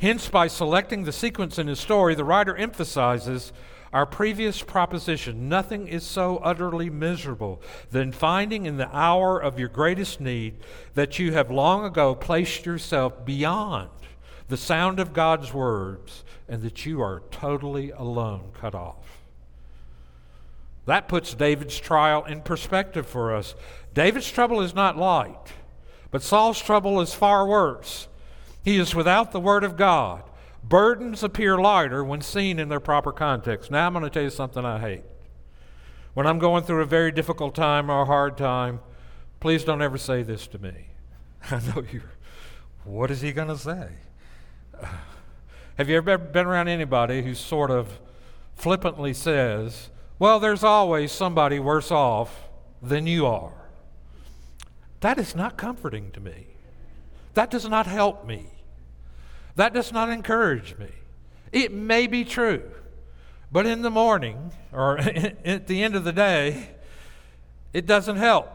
Hence, 0.00 0.30
by 0.30 0.46
selecting 0.46 1.04
the 1.04 1.12
sequence 1.12 1.58
in 1.58 1.66
his 1.66 1.78
story, 1.78 2.14
the 2.14 2.24
writer 2.24 2.56
emphasizes 2.56 3.52
our 3.92 4.06
previous 4.06 4.62
proposition 4.62 5.46
nothing 5.50 5.88
is 5.88 6.04
so 6.04 6.38
utterly 6.38 6.88
miserable 6.88 7.60
than 7.90 8.10
finding 8.10 8.64
in 8.64 8.78
the 8.78 8.88
hour 8.96 9.38
of 9.38 9.58
your 9.58 9.68
greatest 9.68 10.18
need 10.18 10.54
that 10.94 11.18
you 11.18 11.32
have 11.32 11.50
long 11.50 11.84
ago 11.84 12.14
placed 12.14 12.64
yourself 12.64 13.26
beyond 13.26 13.90
the 14.48 14.56
sound 14.56 15.00
of 15.00 15.12
God's 15.12 15.52
words 15.52 16.24
and 16.48 16.62
that 16.62 16.86
you 16.86 17.02
are 17.02 17.22
totally 17.30 17.90
alone, 17.90 18.52
cut 18.58 18.74
off. 18.74 19.20
That 20.86 21.08
puts 21.08 21.34
David's 21.34 21.78
trial 21.78 22.24
in 22.24 22.40
perspective 22.40 23.06
for 23.06 23.36
us. 23.36 23.54
David's 23.92 24.30
trouble 24.30 24.62
is 24.62 24.74
not 24.74 24.96
light, 24.96 25.52
but 26.10 26.22
Saul's 26.22 26.62
trouble 26.62 27.02
is 27.02 27.12
far 27.12 27.46
worse. 27.46 28.08
He 28.62 28.76
is 28.76 28.94
without 28.94 29.32
the 29.32 29.40
Word 29.40 29.64
of 29.64 29.76
God. 29.76 30.22
Burdens 30.62 31.22
appear 31.22 31.58
lighter 31.58 32.04
when 32.04 32.20
seen 32.20 32.58
in 32.58 32.68
their 32.68 32.80
proper 32.80 33.12
context. 33.12 33.70
Now, 33.70 33.86
I'm 33.86 33.92
going 33.92 34.04
to 34.04 34.10
tell 34.10 34.22
you 34.22 34.30
something 34.30 34.64
I 34.64 34.78
hate. 34.78 35.04
When 36.14 36.26
I'm 36.26 36.38
going 36.38 36.64
through 36.64 36.82
a 36.82 36.86
very 36.86 37.12
difficult 37.12 37.54
time 37.54 37.90
or 37.90 38.02
a 38.02 38.06
hard 38.06 38.36
time, 38.36 38.80
please 39.38 39.64
don't 39.64 39.80
ever 39.80 39.96
say 39.96 40.22
this 40.22 40.46
to 40.48 40.58
me. 40.58 40.88
I 41.50 41.60
know 41.60 41.82
you. 41.90 42.02
What 42.84 43.10
is 43.10 43.20
he 43.20 43.32
going 43.32 43.48
to 43.48 43.58
say? 43.58 43.88
Have 45.76 45.88
you 45.88 45.96
ever 45.96 46.18
been 46.18 46.46
around 46.46 46.68
anybody 46.68 47.22
who 47.22 47.34
sort 47.34 47.70
of 47.70 48.00
flippantly 48.54 49.14
says, 49.14 49.88
Well, 50.18 50.38
there's 50.38 50.62
always 50.62 51.10
somebody 51.10 51.58
worse 51.58 51.90
off 51.90 52.48
than 52.82 53.06
you 53.06 53.26
are? 53.26 53.54
That 55.00 55.18
is 55.18 55.34
not 55.34 55.56
comforting 55.56 56.10
to 56.10 56.20
me. 56.20 56.49
That 57.34 57.50
does 57.50 57.68
not 57.68 57.86
help 57.86 58.26
me. 58.26 58.46
That 59.56 59.74
does 59.74 59.92
not 59.92 60.08
encourage 60.08 60.76
me. 60.78 60.88
It 61.52 61.72
may 61.72 62.06
be 62.06 62.24
true, 62.24 62.70
but 63.50 63.66
in 63.66 63.82
the 63.82 63.90
morning 63.90 64.52
or 64.72 64.98
at 65.44 65.66
the 65.66 65.82
end 65.82 65.96
of 65.96 66.04
the 66.04 66.12
day, 66.12 66.70
it 67.72 67.86
doesn't 67.86 68.16
help. 68.16 68.48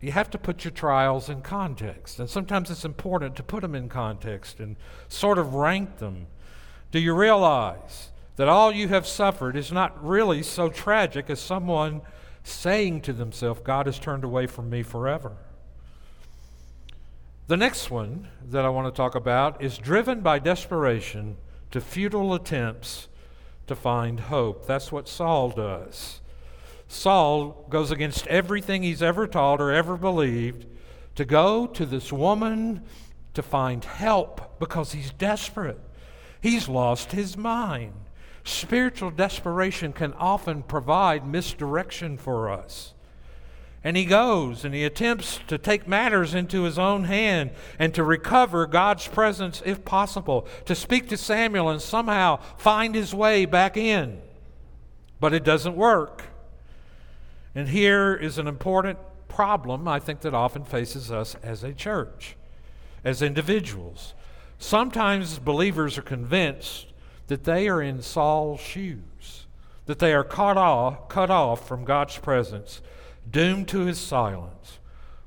You 0.00 0.12
have 0.12 0.30
to 0.30 0.38
put 0.38 0.64
your 0.64 0.70
trials 0.70 1.28
in 1.28 1.42
context, 1.42 2.20
and 2.20 2.30
sometimes 2.30 2.70
it's 2.70 2.84
important 2.84 3.34
to 3.36 3.42
put 3.42 3.62
them 3.62 3.74
in 3.74 3.88
context 3.88 4.60
and 4.60 4.76
sort 5.08 5.38
of 5.38 5.54
rank 5.54 5.98
them. 5.98 6.28
Do 6.92 7.00
you 7.00 7.14
realize 7.14 8.10
that 8.36 8.48
all 8.48 8.72
you 8.72 8.88
have 8.88 9.06
suffered 9.06 9.56
is 9.56 9.72
not 9.72 10.02
really 10.04 10.44
so 10.44 10.68
tragic 10.68 11.28
as 11.28 11.40
someone 11.40 12.02
saying 12.50 13.02
to 13.02 13.12
themselves, 13.12 13.60
God 13.62 13.86
has 13.86 13.98
turned 13.98 14.24
away 14.24 14.46
from 14.46 14.70
me 14.70 14.82
forever. 14.82 15.36
The 17.46 17.56
next 17.56 17.90
one 17.90 18.28
that 18.44 18.64
I 18.64 18.68
want 18.68 18.92
to 18.92 18.96
talk 18.96 19.14
about 19.14 19.62
is 19.62 19.78
driven 19.78 20.20
by 20.20 20.38
desperation 20.38 21.36
to 21.70 21.80
futile 21.80 22.34
attempts 22.34 23.08
to 23.66 23.74
find 23.74 24.20
hope. 24.20 24.66
That's 24.66 24.92
what 24.92 25.08
Saul 25.08 25.50
does. 25.50 26.20
Saul 26.88 27.66
goes 27.68 27.90
against 27.90 28.26
everything 28.26 28.82
he's 28.82 29.02
ever 29.02 29.26
taught 29.26 29.60
or 29.60 29.70
ever 29.70 29.96
believed 29.96 30.66
to 31.14 31.24
go 31.24 31.66
to 31.66 31.84
this 31.84 32.12
woman 32.12 32.82
to 33.34 33.42
find 33.42 33.84
help 33.84 34.58
because 34.58 34.92
he's 34.92 35.12
desperate. 35.12 35.80
He's 36.40 36.68
lost 36.68 37.12
his 37.12 37.36
mind. 37.36 37.92
Spiritual 38.48 39.10
desperation 39.10 39.92
can 39.92 40.14
often 40.14 40.62
provide 40.62 41.26
misdirection 41.26 42.16
for 42.16 42.48
us. 42.48 42.94
And 43.84 43.94
he 43.94 44.06
goes 44.06 44.64
and 44.64 44.74
he 44.74 44.84
attempts 44.84 45.38
to 45.48 45.58
take 45.58 45.86
matters 45.86 46.34
into 46.34 46.62
his 46.62 46.78
own 46.78 47.04
hand 47.04 47.50
and 47.78 47.92
to 47.92 48.02
recover 48.02 48.64
God's 48.66 49.06
presence 49.06 49.62
if 49.66 49.84
possible, 49.84 50.48
to 50.64 50.74
speak 50.74 51.10
to 51.10 51.18
Samuel 51.18 51.68
and 51.68 51.80
somehow 51.80 52.38
find 52.56 52.94
his 52.94 53.14
way 53.14 53.44
back 53.44 53.76
in. 53.76 54.18
But 55.20 55.34
it 55.34 55.44
doesn't 55.44 55.76
work. 55.76 56.22
And 57.54 57.68
here 57.68 58.14
is 58.14 58.38
an 58.38 58.48
important 58.48 58.98
problem 59.28 59.86
I 59.86 59.98
think 59.98 60.22
that 60.22 60.32
often 60.32 60.64
faces 60.64 61.12
us 61.12 61.36
as 61.42 61.62
a 61.62 61.74
church, 61.74 62.34
as 63.04 63.20
individuals. 63.20 64.14
Sometimes 64.58 65.38
believers 65.38 65.98
are 65.98 66.02
convinced 66.02 66.87
that 67.28 67.44
they 67.44 67.68
are 67.68 67.80
in 67.80 68.02
Saul's 68.02 68.60
shoes, 68.60 69.46
that 69.86 69.98
they 69.98 70.12
are 70.12 70.24
cut 70.24 70.56
off, 70.56 71.08
cut 71.08 71.30
off 71.30 71.66
from 71.66 71.84
God's 71.84 72.18
presence, 72.18 72.82
doomed 73.30 73.68
to 73.68 73.80
his 73.80 73.98
silence, 73.98 74.78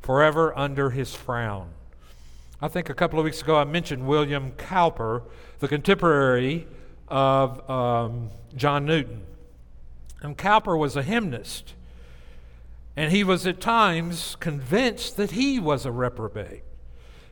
forever 0.01 0.57
under 0.57 0.89
his 0.89 1.15
frown. 1.15 1.69
I 2.61 2.67
think 2.67 2.89
a 2.89 2.93
couple 2.93 3.17
of 3.17 3.25
weeks 3.25 3.41
ago 3.41 3.55
I 3.55 3.63
mentioned 3.63 4.05
William 4.05 4.51
Cowper, 4.51 5.23
the 5.59 5.67
contemporary 5.67 6.67
of 7.07 7.67
um, 7.69 8.29
John 8.55 8.85
Newton. 8.85 9.23
And 10.21 10.37
Cowper 10.37 10.77
was 10.77 10.95
a 10.95 11.03
hymnist, 11.03 11.73
and 12.95 13.11
he 13.11 13.23
was 13.23 13.47
at 13.47 13.59
times 13.59 14.37
convinced 14.39 15.17
that 15.17 15.31
he 15.31 15.59
was 15.59 15.85
a 15.85 15.91
reprobate. 15.91 16.63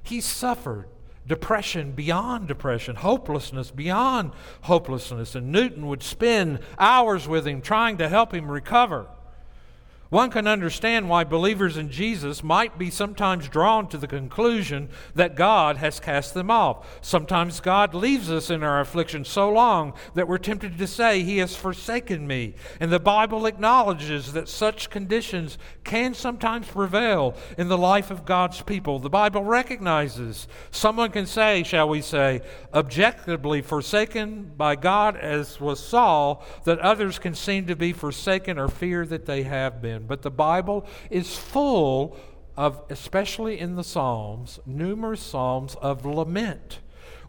He 0.02 0.22
suffered 0.22 0.88
depression 1.30 1.94
beyond 1.94 2.48
depression, 2.48 2.98
hopelessness 2.98 3.72
beyond 3.72 4.34
hopelessness. 4.64 5.36
And 5.36 5.52
Newton 5.52 5.88
would 5.88 6.04
spend 6.04 6.60
hours 6.78 7.28
with 7.28 7.48
him 7.48 7.62
trying 7.62 7.98
to 8.00 8.10
help 8.10 8.34
him 8.34 8.52
recover. 8.52 9.08
One 10.10 10.32
can 10.32 10.48
understand 10.48 11.08
why 11.08 11.24
believers 11.24 11.78
in 11.78 11.92
Jesus 11.92 12.44
might 12.44 12.80
be 12.80 12.90
sometimes 12.90 13.48
drawn 13.48 13.88
to 13.90 13.98
the 13.98 14.08
conclusion 14.08 14.90
that 15.14 15.36
God 15.36 15.78
has 15.78 16.00
cast 16.00 16.34
them 16.34 16.50
off. 16.50 16.98
Sometimes 17.02 17.60
God 17.60 17.94
leaves 17.94 18.32
us 18.32 18.50
in 18.50 18.64
our 18.64 18.80
affliction 18.80 19.24
so 19.24 19.52
long 19.52 19.94
that 20.16 20.28
we're 20.28 20.40
tempted 20.40 20.80
to 20.80 20.88
say, 20.88 21.22
He 21.22 21.38
has 21.38 21.56
forsaken 21.56 22.26
me. 22.26 22.56
And 22.80 22.92
the 22.92 23.00
Bible 23.00 23.46
acknowledges 23.46 24.34
that 24.34 24.50
such 24.50 24.90
conditions 24.90 25.60
can 25.84 26.16
sometimes 26.16 26.68
prevail 26.68 27.36
in 27.56 27.68
the 27.68 27.78
life 27.78 28.10
of 28.10 28.26
God's 28.26 28.64
people. 28.64 28.98
The 28.98 29.12
Bible 29.12 29.44
recognizes 29.44 30.48
someone 30.72 31.12
can 31.12 31.28
say, 31.28 31.62
shall 31.62 31.88
we 31.88 32.02
say, 32.02 32.42
objectively 32.74 33.62
forsaken 33.62 34.54
by 34.58 34.76
God, 34.76 35.16
as 35.18 35.62
was 35.62 35.80
Saul, 35.80 36.44
that 36.64 36.80
others 36.80 37.20
can 37.20 37.36
seem 37.36 37.68
to 37.68 37.76
be 37.76 37.94
forsaken 37.94 38.58
or 38.58 38.70
fear 38.70 39.06
that 39.06 39.28
they 39.28 39.44
have 39.44 39.84
been. 39.84 39.99
But 40.08 40.22
the 40.22 40.32
Bible 40.32 40.86
is 41.10 41.36
full 41.36 42.18
of, 42.58 42.82
especially 42.90 43.60
in 43.60 43.76
the 43.76 43.84
Psalms, 43.84 44.60
numerous 44.66 45.22
Psalms 45.22 45.76
of 45.76 46.06
lament 46.06 46.80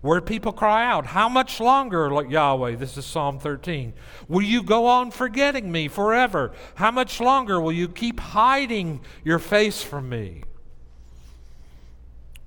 where 0.00 0.20
people 0.20 0.52
cry 0.52 0.84
out, 0.84 1.06
How 1.06 1.28
much 1.28 1.60
longer, 1.60 2.10
Yahweh? 2.22 2.76
This 2.76 2.96
is 2.96 3.04
Psalm 3.04 3.38
13. 3.38 3.92
Will 4.28 4.42
you 4.42 4.62
go 4.62 4.86
on 4.86 5.10
forgetting 5.10 5.70
me 5.70 5.88
forever? 5.88 6.52
How 6.76 6.90
much 6.90 7.20
longer 7.20 7.60
will 7.60 7.72
you 7.72 7.88
keep 7.88 8.18
hiding 8.18 9.00
your 9.24 9.38
face 9.38 9.82
from 9.82 10.08
me? 10.08 10.42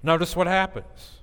Notice 0.01 0.35
what 0.35 0.47
happens. 0.47 1.19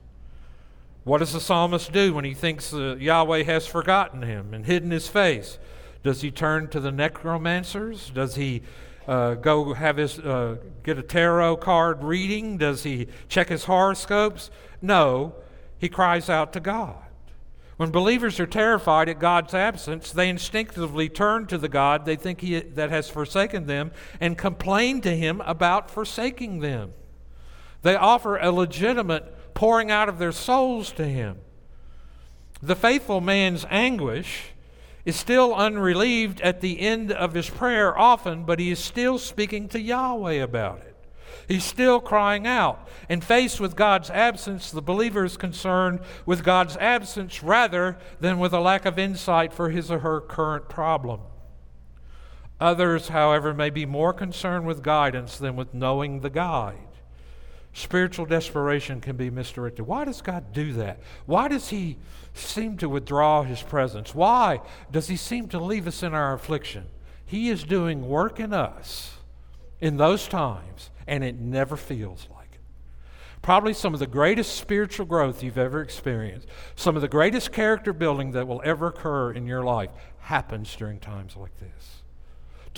What 1.04 1.18
does 1.18 1.32
the 1.32 1.40
psalmist 1.40 1.92
do 1.92 2.14
when 2.14 2.24
he 2.24 2.34
thinks 2.34 2.72
uh, 2.72 2.96
Yahweh 2.96 3.42
has 3.44 3.66
forgotten 3.66 4.22
him 4.22 4.54
and 4.54 4.66
hidden 4.66 4.90
his 4.90 5.08
face? 5.08 5.58
Does 6.02 6.22
he 6.22 6.30
turn 6.30 6.68
to 6.68 6.80
the 6.80 6.92
necromancers? 6.92 8.10
Does 8.10 8.36
he 8.36 8.62
uh, 9.10 9.34
go 9.34 9.74
have 9.74 9.96
his 9.96 10.20
uh, 10.20 10.56
get 10.84 10.96
a 10.96 11.02
tarot 11.02 11.56
card 11.56 12.04
reading? 12.04 12.56
Does 12.56 12.84
he 12.84 13.08
check 13.28 13.48
his 13.48 13.64
horoscopes? 13.64 14.52
No, 14.80 15.34
he 15.78 15.88
cries 15.88 16.30
out 16.30 16.52
to 16.52 16.60
God. 16.60 16.94
When 17.76 17.90
believers 17.90 18.38
are 18.38 18.46
terrified 18.46 19.08
at 19.08 19.18
God's 19.18 19.52
absence, 19.52 20.12
they 20.12 20.28
instinctively 20.28 21.08
turn 21.08 21.46
to 21.46 21.58
the 21.58 21.68
God 21.68 22.04
they 22.04 22.14
think 22.14 22.40
he, 22.40 22.60
that 22.60 22.90
has 22.90 23.10
forsaken 23.10 23.66
them 23.66 23.90
and 24.20 24.38
complain 24.38 25.00
to 25.00 25.16
him 25.16 25.40
about 25.40 25.90
forsaking 25.90 26.60
them. 26.60 26.92
They 27.82 27.96
offer 27.96 28.36
a 28.36 28.52
legitimate 28.52 29.54
pouring 29.54 29.90
out 29.90 30.08
of 30.08 30.18
their 30.18 30.30
souls 30.30 30.92
to 30.92 31.04
him. 31.04 31.38
The 32.62 32.76
faithful 32.76 33.20
man's 33.20 33.66
anguish 33.70 34.52
is 35.04 35.16
still 35.16 35.54
unrelieved 35.54 36.40
at 36.40 36.60
the 36.60 36.80
end 36.80 37.12
of 37.12 37.34
his 37.34 37.48
prayer 37.48 37.98
often, 37.98 38.44
but 38.44 38.58
he 38.58 38.70
is 38.70 38.78
still 38.78 39.18
speaking 39.18 39.68
to 39.68 39.80
Yahweh 39.80 40.34
about 40.34 40.80
it. 40.80 40.96
He's 41.48 41.64
still 41.64 42.00
crying 42.00 42.46
out. 42.46 42.88
And 43.08 43.24
faced 43.24 43.58
with 43.58 43.74
God's 43.74 44.08
absence, 44.10 44.70
the 44.70 44.82
believer 44.82 45.24
is 45.24 45.36
concerned 45.36 46.00
with 46.24 46.44
God's 46.44 46.76
absence 46.76 47.42
rather 47.42 47.98
than 48.20 48.38
with 48.38 48.52
a 48.52 48.60
lack 48.60 48.84
of 48.84 48.98
insight 48.98 49.52
for 49.52 49.70
his 49.70 49.90
or 49.90 50.00
her 50.00 50.20
current 50.20 50.68
problem. 50.68 51.20
Others, 52.60 53.08
however, 53.08 53.54
may 53.54 53.70
be 53.70 53.86
more 53.86 54.12
concerned 54.12 54.66
with 54.66 54.82
guidance 54.82 55.38
than 55.38 55.56
with 55.56 55.74
knowing 55.74 56.20
the 56.20 56.30
guide. 56.30 56.89
Spiritual 57.72 58.26
desperation 58.26 59.00
can 59.00 59.16
be 59.16 59.30
misdirected. 59.30 59.86
Why 59.86 60.04
does 60.04 60.22
God 60.22 60.52
do 60.52 60.72
that? 60.74 60.98
Why 61.26 61.48
does 61.48 61.68
He 61.68 61.96
seem 62.34 62.76
to 62.78 62.88
withdraw 62.88 63.42
His 63.42 63.62
presence? 63.62 64.14
Why 64.14 64.60
does 64.90 65.08
He 65.08 65.16
seem 65.16 65.48
to 65.48 65.60
leave 65.60 65.86
us 65.86 66.02
in 66.02 66.12
our 66.12 66.34
affliction? 66.34 66.86
He 67.24 67.48
is 67.48 67.62
doing 67.62 68.08
work 68.08 68.40
in 68.40 68.52
us 68.52 69.18
in 69.80 69.96
those 69.98 70.26
times, 70.26 70.90
and 71.06 71.22
it 71.22 71.38
never 71.38 71.76
feels 71.76 72.26
like 72.34 72.48
it. 72.52 72.60
Probably 73.40 73.72
some 73.72 73.94
of 73.94 74.00
the 74.00 74.06
greatest 74.06 74.56
spiritual 74.56 75.06
growth 75.06 75.42
you've 75.42 75.56
ever 75.56 75.80
experienced, 75.80 76.48
some 76.74 76.96
of 76.96 77.02
the 77.02 77.08
greatest 77.08 77.52
character 77.52 77.92
building 77.92 78.32
that 78.32 78.48
will 78.48 78.60
ever 78.64 78.88
occur 78.88 79.30
in 79.30 79.46
your 79.46 79.62
life 79.62 79.90
happens 80.18 80.74
during 80.74 80.98
times 80.98 81.36
like 81.36 81.56
this 81.60 81.99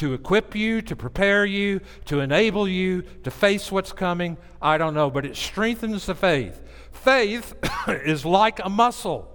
to 0.02 0.14
equip 0.14 0.56
you, 0.56 0.82
to 0.82 0.96
prepare 0.96 1.46
you, 1.46 1.80
to 2.04 2.18
enable 2.18 2.66
you 2.66 3.02
to 3.22 3.30
face 3.30 3.70
what's 3.70 3.92
coming. 3.92 4.36
I 4.60 4.76
don't 4.76 4.94
know, 4.94 5.08
but 5.10 5.24
it 5.24 5.36
strengthens 5.36 6.06
the 6.06 6.16
faith. 6.16 6.60
Faith 6.90 7.54
is 7.88 8.24
like 8.24 8.58
a 8.58 8.68
muscle. 8.68 9.30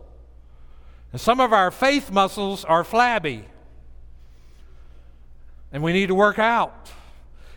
And 1.13 1.21
some 1.21 1.39
of 1.39 1.53
our 1.53 1.71
faith 1.71 2.11
muscles 2.11 2.65
are 2.65 2.83
flabby. 2.83 3.45
And 5.71 5.81
we 5.81 5.93
need 5.93 6.07
to 6.07 6.15
work 6.15 6.37
out. 6.37 6.91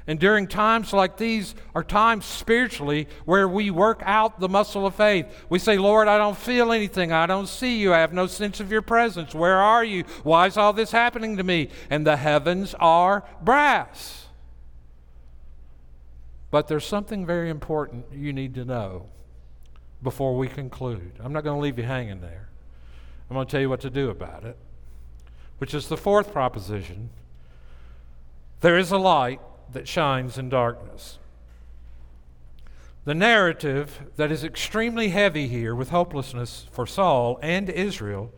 And 0.07 0.18
during 0.18 0.46
times 0.46 0.92
like 0.92 1.16
these 1.18 1.55
are 1.74 1.84
times 1.84 2.24
spiritually 2.24 3.07
where 3.26 3.46
we 3.46 3.70
work 3.70 4.03
out 4.05 4.40
the 4.40 4.48
muscle 4.48 4.86
of 4.86 4.94
faith. 4.94 5.26
We 5.48 5.59
say, 5.59 5.78
Lord, 5.78 6.09
I 6.09 6.18
don't 6.18 6.36
feel 6.36 6.72
anything. 6.72 7.12
I 7.12 7.26
don't 7.26 7.46
see 7.46 7.78
you. 7.78 7.92
I 7.92 7.98
have 7.98 8.12
no 8.12 8.26
sense 8.26 8.61
of 8.61 8.72
your 8.72 8.82
presence. 8.82 9.34
Where 9.34 9.59
are 9.59 9.84
you? 9.84 10.05
Why 10.22 10.46
is 10.46 10.57
all 10.57 10.72
this 10.72 10.90
happening 10.90 11.36
to 11.36 11.44
me? 11.44 11.68
And 11.90 12.07
the 12.07 12.16
heavens 12.16 12.74
are 12.80 13.24
brass. 13.42 14.26
But 16.51 16.66
there's 16.66 16.86
something 16.86 17.24
very 17.24 17.51
important 17.51 18.07
you 18.12 18.32
need 18.32 18.55
to 18.55 18.64
know 18.64 19.07
before 20.03 20.36
we 20.36 20.48
conclude. 20.48 21.12
I'm 21.20 21.32
not 21.32 21.44
going 21.44 21.57
to 21.57 21.62
leave 21.62 21.78
you 21.78 21.84
hanging 21.84 22.20
there. 22.20 22.48
I'm 23.28 23.34
going 23.34 23.46
to 23.46 23.51
tell 23.51 23.61
you 23.61 23.68
what 23.68 23.80
to 23.82 23.90
do 23.90 24.11
about 24.11 24.44
it, 24.44 24.57
which 25.59 25.74
is 25.74 25.86
the 25.86 25.96
fourth 25.96 26.32
proposition. 26.32 27.11
There 28.61 28.76
is 28.76 28.90
a 28.90 28.98
light 28.98 29.40
that 29.72 29.88
shines 29.88 30.38
in 30.38 30.48
darkness. 30.48 31.18
The 33.04 33.14
narrative 33.14 34.02
that 34.16 34.30
is 34.30 34.44
extremely 34.44 35.08
heavy 35.08 35.48
here 35.48 35.74
with 35.74 35.90
hopelessness 35.90 36.66
for 36.70 36.86
Saul 36.86 37.38
and 37.42 37.70
Israel, 37.70 38.32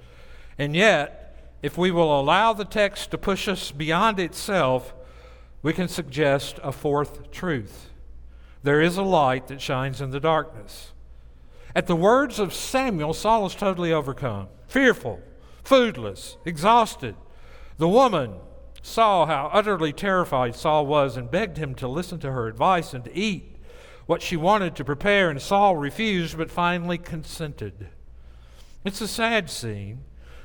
and 0.58 0.76
yet, 0.76 1.56
if 1.62 1.76
we 1.76 1.90
will 1.90 2.18
allow 2.18 2.52
the 2.52 2.64
text 2.64 3.10
to 3.10 3.18
push 3.18 3.48
us 3.48 3.72
beyond 3.72 4.18
itself, 4.20 4.94
we 5.62 5.72
can 5.72 5.88
suggest 5.88 6.58
a 6.62 6.72
fourth 6.72 7.30
truth. 7.30 7.90
There 8.62 8.80
is 8.80 8.96
a 8.96 9.02
light 9.02 9.48
that 9.48 9.60
shines 9.60 10.00
in 10.00 10.10
the 10.10 10.20
darkness. 10.20 10.92
At 11.74 11.86
the 11.86 11.96
words 11.96 12.38
of 12.38 12.52
Samuel, 12.52 13.14
Saul 13.14 13.46
is 13.46 13.54
totally 13.54 13.92
overcome, 13.92 14.48
fearful, 14.68 15.20
foodless, 15.64 16.36
exhausted. 16.44 17.16
The 17.78 17.88
woman 17.88 18.34
saw 18.82 19.26
how 19.26 19.48
utterly 19.52 19.92
terrified 19.92 20.54
Saul 20.54 20.84
was 20.86 21.16
and 21.16 21.30
begged 21.30 21.56
him 21.56 21.74
to 21.76 21.88
listen 21.88 22.18
to 22.18 22.32
her 22.32 22.48
advice 22.48 22.92
and 22.92 23.04
to 23.04 23.16
eat 23.16 23.56
what 24.06 24.20
she 24.20 24.36
wanted 24.36 24.74
to 24.76 24.84
prepare, 24.84 25.30
and 25.30 25.40
Saul 25.40 25.76
refused 25.76 26.36
but 26.36 26.50
finally 26.50 26.98
consented. 26.98 27.88
It's 28.84 29.00
a 29.00 29.08
sad 29.08 29.48
scene. 29.48 30.00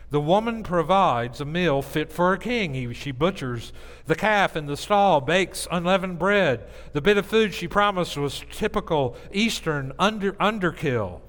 The 0.10 0.22
woman 0.22 0.64
provides 0.64 1.42
a 1.42 1.46
meal 1.46 1.82
fit 1.82 2.14
for 2.14 2.32
a 2.32 2.38
king. 2.38 2.74
He, 2.74 2.94
she 2.94 3.12
butchers 3.12 3.74
the 4.06 4.16
calf 4.16 4.56
in 4.56 4.68
the 4.68 4.78
stall, 4.78 5.20
bakes 5.20 5.68
unleavened 5.70 6.18
bread. 6.18 6.66
The 6.94 7.02
bit 7.02 7.18
of 7.18 7.26
food 7.26 7.54
she 7.54 7.68
promised 7.68 8.16
was 8.16 8.46
typical 8.52 9.18
Eastern 9.34 9.92
under, 10.00 10.32
underkill. 10.34 11.22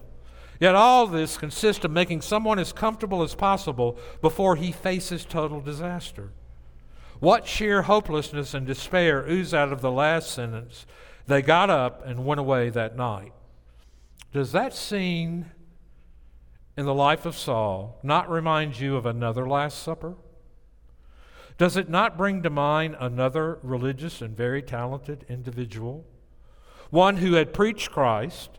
Yet 0.61 0.75
all 0.75 1.07
this 1.07 1.37
consists 1.37 1.85
of 1.85 1.91
making 1.91 2.21
someone 2.21 2.59
as 2.59 2.73
comfortable 2.73 3.23
as 3.23 3.35
possible 3.35 3.99
before 4.21 4.55
he 4.55 4.71
faces 4.71 5.25
total 5.25 5.61
disaster. 5.61 6.31
What 7.21 7.47
sheer 7.47 7.83
hopelessness 7.83 8.55
and 8.55 8.67
despair 8.67 9.25
ooze 9.29 9.53
out 9.53 9.73
of 9.73 9.81
the 9.81 9.91
last 9.91 10.31
sentence. 10.31 10.87
They 11.27 11.43
got 11.43 11.69
up 11.69 12.07
and 12.07 12.25
went 12.25 12.41
away 12.41 12.71
that 12.71 12.97
night. 12.97 13.33
Does 14.33 14.53
that 14.53 14.75
scene 14.75 15.47
in 16.77 16.87
the 16.87 16.95
life 16.95 17.27
of 17.27 17.37
Saul 17.37 17.99
not 18.03 18.31
remind 18.31 18.79
you 18.79 18.97
of 18.97 19.05
another 19.05 19.49
Last 19.49 19.83
Supper? 19.83 20.15
Does 21.57 21.77
it 21.77 21.89
not 21.89 22.17
bring 22.17 22.43
to 22.45 22.51
mind 22.51 22.97
another 23.01 23.59
religious 23.63 24.23
and 24.23 24.37
very 24.37 24.63
talented 24.63 25.27
individual? 25.29 26.07
One 26.91 27.17
who 27.17 27.33
had 27.33 27.53
preached 27.53 27.91
Christ, 27.91 28.51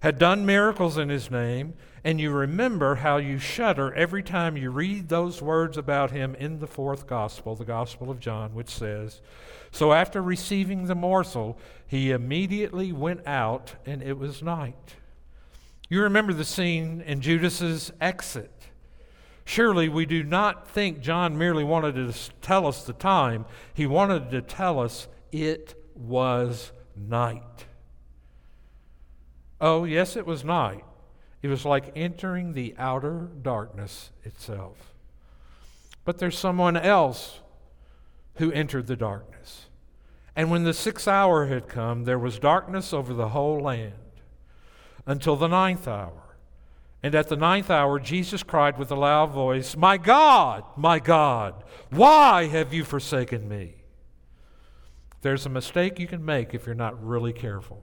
had 0.00 0.18
done 0.18 0.44
miracles 0.44 0.98
in 0.98 1.08
his 1.08 1.30
name, 1.30 1.74
and 2.08 2.18
you 2.18 2.30
remember 2.30 2.94
how 2.94 3.18
you 3.18 3.38
shudder 3.38 3.92
every 3.92 4.22
time 4.22 4.56
you 4.56 4.70
read 4.70 5.10
those 5.10 5.42
words 5.42 5.76
about 5.76 6.10
him 6.10 6.34
in 6.36 6.58
the 6.58 6.66
fourth 6.66 7.06
gospel, 7.06 7.54
the 7.54 7.66
Gospel 7.66 8.10
of 8.10 8.18
John, 8.18 8.54
which 8.54 8.70
says, 8.70 9.20
So 9.72 9.92
after 9.92 10.22
receiving 10.22 10.86
the 10.86 10.94
morsel, 10.94 11.58
he 11.86 12.10
immediately 12.10 12.92
went 12.92 13.26
out, 13.26 13.74
and 13.84 14.02
it 14.02 14.16
was 14.16 14.42
night. 14.42 14.96
You 15.90 16.00
remember 16.00 16.32
the 16.32 16.46
scene 16.46 17.02
in 17.02 17.20
Judas's 17.20 17.92
exit. 18.00 18.68
Surely 19.44 19.90
we 19.90 20.06
do 20.06 20.22
not 20.22 20.66
think 20.66 21.00
John 21.00 21.36
merely 21.36 21.62
wanted 21.62 21.96
to 21.96 22.14
tell 22.40 22.66
us 22.66 22.84
the 22.84 22.94
time, 22.94 23.44
he 23.74 23.86
wanted 23.86 24.30
to 24.30 24.40
tell 24.40 24.80
us 24.80 25.08
it 25.30 25.74
was 25.94 26.72
night. 26.96 27.66
Oh, 29.60 29.84
yes, 29.84 30.16
it 30.16 30.24
was 30.24 30.42
night. 30.42 30.84
It 31.42 31.48
was 31.48 31.64
like 31.64 31.92
entering 31.94 32.52
the 32.52 32.74
outer 32.78 33.28
darkness 33.42 34.10
itself. 34.24 34.92
But 36.04 36.18
there's 36.18 36.38
someone 36.38 36.76
else 36.76 37.40
who 38.36 38.50
entered 38.52 38.86
the 38.86 38.96
darkness. 38.96 39.66
And 40.34 40.50
when 40.50 40.64
the 40.64 40.74
sixth 40.74 41.06
hour 41.06 41.46
had 41.46 41.68
come, 41.68 42.04
there 42.04 42.18
was 42.18 42.38
darkness 42.38 42.92
over 42.92 43.12
the 43.12 43.30
whole 43.30 43.60
land 43.60 43.92
until 45.06 45.36
the 45.36 45.48
ninth 45.48 45.86
hour. 45.86 46.36
And 47.02 47.14
at 47.14 47.28
the 47.28 47.36
ninth 47.36 47.70
hour, 47.70 48.00
Jesus 48.00 48.42
cried 48.42 48.78
with 48.78 48.90
a 48.90 48.96
loud 48.96 49.30
voice, 49.30 49.76
My 49.76 49.96
God, 49.96 50.64
my 50.76 50.98
God, 50.98 51.62
why 51.90 52.46
have 52.46 52.72
you 52.72 52.84
forsaken 52.84 53.48
me? 53.48 53.74
There's 55.22 55.46
a 55.46 55.50
mistake 55.50 55.98
you 55.98 56.06
can 56.06 56.24
make 56.24 56.54
if 56.54 56.66
you're 56.66 56.74
not 56.74 57.04
really 57.04 57.32
careful 57.32 57.82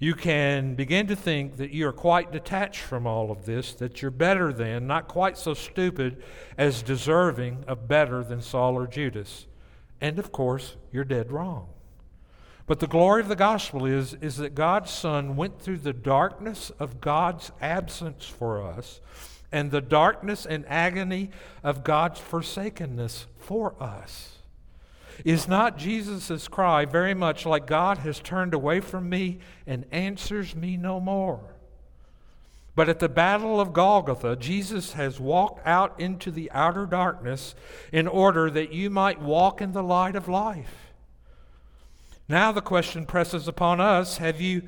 you 0.00 0.14
can 0.14 0.74
begin 0.74 1.06
to 1.08 1.14
think 1.14 1.58
that 1.58 1.72
you 1.72 1.86
are 1.86 1.92
quite 1.92 2.32
detached 2.32 2.80
from 2.80 3.06
all 3.06 3.30
of 3.30 3.44
this, 3.44 3.74
that 3.74 4.00
you're 4.00 4.10
better 4.10 4.50
than, 4.50 4.86
not 4.86 5.08
quite 5.08 5.36
so 5.36 5.52
stupid 5.52 6.22
as 6.56 6.82
deserving 6.82 7.64
of 7.68 7.86
better 7.86 8.24
than 8.24 8.40
Saul 8.40 8.78
or 8.78 8.86
Judas. 8.86 9.46
And 10.00 10.18
of 10.18 10.32
course, 10.32 10.76
you're 10.90 11.04
dead 11.04 11.30
wrong. 11.30 11.68
But 12.66 12.80
the 12.80 12.86
glory 12.86 13.20
of 13.20 13.28
the 13.28 13.36
gospel 13.36 13.84
is, 13.84 14.14
is 14.14 14.38
that 14.38 14.54
God's 14.54 14.90
Son 14.90 15.36
went 15.36 15.60
through 15.60 15.78
the 15.78 15.92
darkness 15.92 16.70
of 16.78 17.02
God's 17.02 17.52
absence 17.60 18.24
for 18.24 18.62
us 18.62 19.00
and 19.52 19.70
the 19.70 19.82
darkness 19.82 20.46
and 20.46 20.64
agony 20.66 21.30
of 21.62 21.84
God's 21.84 22.20
forsakenness 22.20 23.26
for 23.38 23.74
us. 23.82 24.39
Is 25.24 25.48
not 25.48 25.78
Jesus' 25.78 26.48
cry 26.48 26.84
very 26.84 27.14
much 27.14 27.46
like 27.46 27.66
God 27.66 27.98
has 27.98 28.20
turned 28.20 28.54
away 28.54 28.80
from 28.80 29.08
me 29.08 29.38
and 29.66 29.84
answers 29.90 30.54
me 30.54 30.76
no 30.76 31.00
more? 31.00 31.56
But 32.74 32.88
at 32.88 33.00
the 33.00 33.08
Battle 33.08 33.60
of 33.60 33.72
Golgotha, 33.72 34.36
Jesus 34.36 34.92
has 34.92 35.20
walked 35.20 35.66
out 35.66 35.98
into 36.00 36.30
the 36.30 36.50
outer 36.52 36.86
darkness 36.86 37.54
in 37.92 38.06
order 38.06 38.50
that 38.50 38.72
you 38.72 38.88
might 38.88 39.20
walk 39.20 39.60
in 39.60 39.72
the 39.72 39.82
light 39.82 40.16
of 40.16 40.28
life. 40.28 40.92
Now 42.28 42.52
the 42.52 42.62
question 42.62 43.06
presses 43.06 43.48
upon 43.48 43.80
us 43.80 44.18
have 44.18 44.40
you 44.40 44.62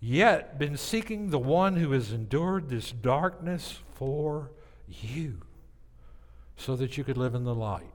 yet 0.00 0.58
been 0.58 0.76
seeking 0.76 1.30
the 1.30 1.38
one 1.38 1.76
who 1.76 1.92
has 1.92 2.12
endured 2.12 2.68
this 2.68 2.92
darkness 2.92 3.80
for 3.94 4.50
you 4.86 5.40
so 6.56 6.76
that 6.76 6.98
you 6.98 7.04
could 7.04 7.16
live 7.16 7.34
in 7.34 7.44
the 7.44 7.54
light? 7.54 7.89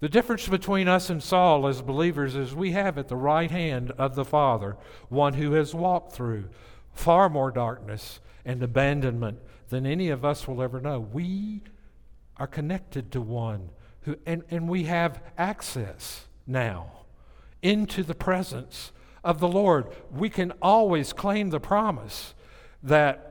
The 0.00 0.08
difference 0.08 0.46
between 0.46 0.86
us 0.86 1.10
and 1.10 1.22
Saul 1.22 1.66
as 1.66 1.82
believers 1.82 2.36
is 2.36 2.54
we 2.54 2.72
have 2.72 2.98
at 2.98 3.08
the 3.08 3.16
right 3.16 3.50
hand 3.50 3.90
of 3.98 4.14
the 4.14 4.24
Father 4.24 4.76
one 5.08 5.34
who 5.34 5.52
has 5.52 5.74
walked 5.74 6.12
through 6.12 6.48
far 6.92 7.28
more 7.28 7.50
darkness 7.50 8.20
and 8.44 8.62
abandonment 8.62 9.38
than 9.68 9.86
any 9.86 10.08
of 10.08 10.24
us 10.24 10.46
will 10.46 10.62
ever 10.62 10.80
know. 10.80 11.00
We 11.00 11.62
are 12.36 12.46
connected 12.46 13.10
to 13.12 13.20
one 13.20 13.70
who, 14.02 14.16
and, 14.24 14.44
and 14.50 14.68
we 14.68 14.84
have 14.84 15.20
access 15.36 16.26
now 16.46 16.92
into 17.60 18.02
the 18.02 18.14
presence 18.14 18.92
of 19.24 19.40
the 19.40 19.48
Lord. 19.48 19.86
We 20.10 20.30
can 20.30 20.52
always 20.62 21.12
claim 21.12 21.50
the 21.50 21.60
promise 21.60 22.34
that 22.82 23.28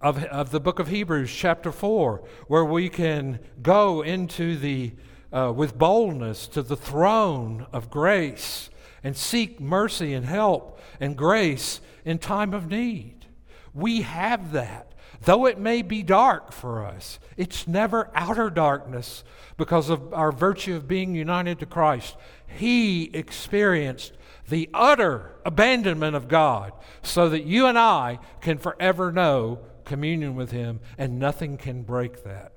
of, 0.00 0.22
of 0.24 0.50
the 0.50 0.60
book 0.60 0.78
of 0.78 0.88
Hebrews, 0.88 1.32
chapter 1.32 1.72
4, 1.72 2.22
where 2.46 2.64
we 2.64 2.88
can 2.88 3.38
go 3.62 4.02
into 4.02 4.56
the, 4.58 4.92
uh, 5.34 5.52
with 5.52 5.76
boldness 5.76 6.46
to 6.46 6.62
the 6.62 6.76
throne 6.76 7.66
of 7.72 7.90
grace 7.90 8.70
and 9.02 9.16
seek 9.16 9.60
mercy 9.60 10.14
and 10.14 10.24
help 10.24 10.80
and 11.00 11.16
grace 11.16 11.80
in 12.04 12.18
time 12.18 12.54
of 12.54 12.70
need. 12.70 13.26
We 13.74 14.02
have 14.02 14.52
that. 14.52 14.92
Though 15.22 15.46
it 15.46 15.58
may 15.58 15.82
be 15.82 16.02
dark 16.02 16.52
for 16.52 16.84
us, 16.84 17.18
it's 17.36 17.66
never 17.66 18.10
outer 18.14 18.48
darkness 18.50 19.24
because 19.56 19.90
of 19.90 20.12
our 20.12 20.30
virtue 20.30 20.76
of 20.76 20.86
being 20.86 21.14
united 21.14 21.58
to 21.58 21.66
Christ. 21.66 22.16
He 22.46 23.10
experienced 23.14 24.12
the 24.48 24.68
utter 24.72 25.32
abandonment 25.44 26.14
of 26.14 26.28
God 26.28 26.72
so 27.02 27.28
that 27.30 27.44
you 27.44 27.66
and 27.66 27.78
I 27.78 28.18
can 28.40 28.58
forever 28.58 29.10
know 29.10 29.60
communion 29.84 30.34
with 30.34 30.50
Him, 30.50 30.80
and 30.96 31.18
nothing 31.18 31.56
can 31.56 31.82
break 31.82 32.24
that 32.24 32.52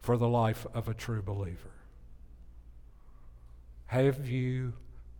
for 0.00 0.16
the 0.16 0.28
life 0.28 0.66
of 0.74 0.88
a 0.88 0.94
true 0.94 1.22
believer. 1.22 1.71
Have 3.92 4.26
you 4.26 4.72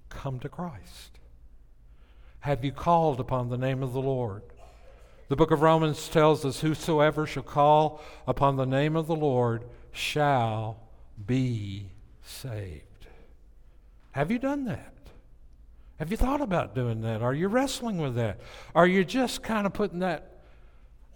come 0.09 0.39
to 0.39 0.49
Christ? 0.49 1.19
Have 2.41 2.65
you 2.65 2.73
called 2.73 3.21
upon 3.21 3.51
the 3.51 3.59
name 3.59 3.83
of 3.83 3.93
the 3.93 4.01
Lord? 4.01 4.41
The 5.29 5.37
book 5.37 5.51
of 5.51 5.61
Romans 5.61 6.09
tells 6.09 6.43
us 6.47 6.63
whosoever 6.63 7.27
shall 7.27 7.43
call 7.43 8.03
upon 8.27 8.57
the 8.57 8.65
name 8.65 8.97
of 8.97 9.09
the 9.09 9.15
Lord 9.15 9.65
shall 9.93 10.81
be 11.27 11.91
saved. 12.23 13.09
Have 14.13 14.31
you 14.31 14.39
done 14.39 14.65
that? 14.65 14.95
Have 15.99 16.11
you 16.11 16.17
thought 16.17 16.41
about 16.41 16.75
doing 16.75 17.03
that? 17.03 17.21
Are 17.21 17.35
you 17.35 17.49
wrestling 17.49 17.99
with 17.99 18.15
that? 18.15 18.41
Are 18.75 18.87
you 18.87 19.05
just 19.05 19.43
kind 19.43 19.67
of 19.67 19.75
putting 19.75 19.99
that 19.99 20.41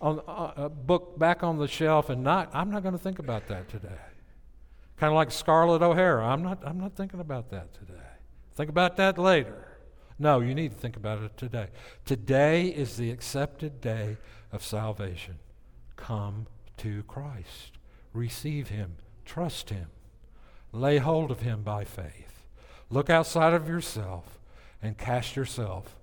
on 0.03 0.21
uh, 0.29 0.69
book 0.69 1.19
back 1.19 1.43
on 1.43 1.57
the 1.57 1.69
shelf 1.69 2.11
and 2.11 2.23
not 2.23 2.51
I'm 2.53 2.71
not 2.71 2.83
going 2.83 2.93
to 2.93 3.03
think 3.03 3.19
about 3.19 3.49
that 3.49 3.71
today. 3.71 3.97
Kind 4.97 5.13
of 5.13 5.17
like 5.17 5.31
Scarlett 5.31 5.83
O'Hara. 5.83 6.27
I'm 6.27 6.43
not 6.43 6.63
I'm 6.65 6.81
not 6.81 6.97
thinking 6.97 7.21
about 7.21 7.51
that 7.51 7.75
today. 7.75 7.93
Think 8.55 8.71
about 8.71 8.97
that 8.97 9.19
later. 9.19 9.67
No, 10.19 10.41
you 10.41 10.55
need 10.55 10.73
to 10.73 10.77
think 10.79 10.97
about 10.97 11.23
it 11.23 11.37
today. 11.37 11.69
Today 12.07 12.69
is 12.69 12.97
the 12.97 13.11
accepted 13.11 13.83
day 13.83 14.17
of 14.51 14.63
salvation. 14.65 15.39
Come 15.97 16.47
to 16.79 17.03
Christ. 17.03 17.79
Receive 18.15 18.69
him. 18.69 18.97
Trust 19.27 19.69
him. 19.69 19.89
Lay 20.73 20.97
hold 20.99 21.31
of 21.31 21.41
him 21.41 21.63
by 21.63 21.85
faith. 21.85 22.47
Look 22.89 23.11
outside 23.11 23.53
of 23.53 23.69
yourself 23.69 24.39
and 24.83 24.97
cast 24.97 25.37
yourself 25.37 25.97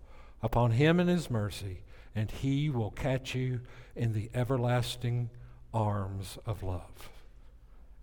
upon 0.44 0.72
him 0.72 1.00
and 1.00 1.10
his 1.10 1.32
mercy, 1.32 1.82
and 2.14 2.30
he 2.30 2.70
will 2.70 2.92
catch 2.92 3.34
you 3.34 3.62
in 3.96 4.14
the 4.14 4.30
everlasting 4.36 5.32
arms 5.74 6.38
of 6.46 6.62
love. 6.62 7.10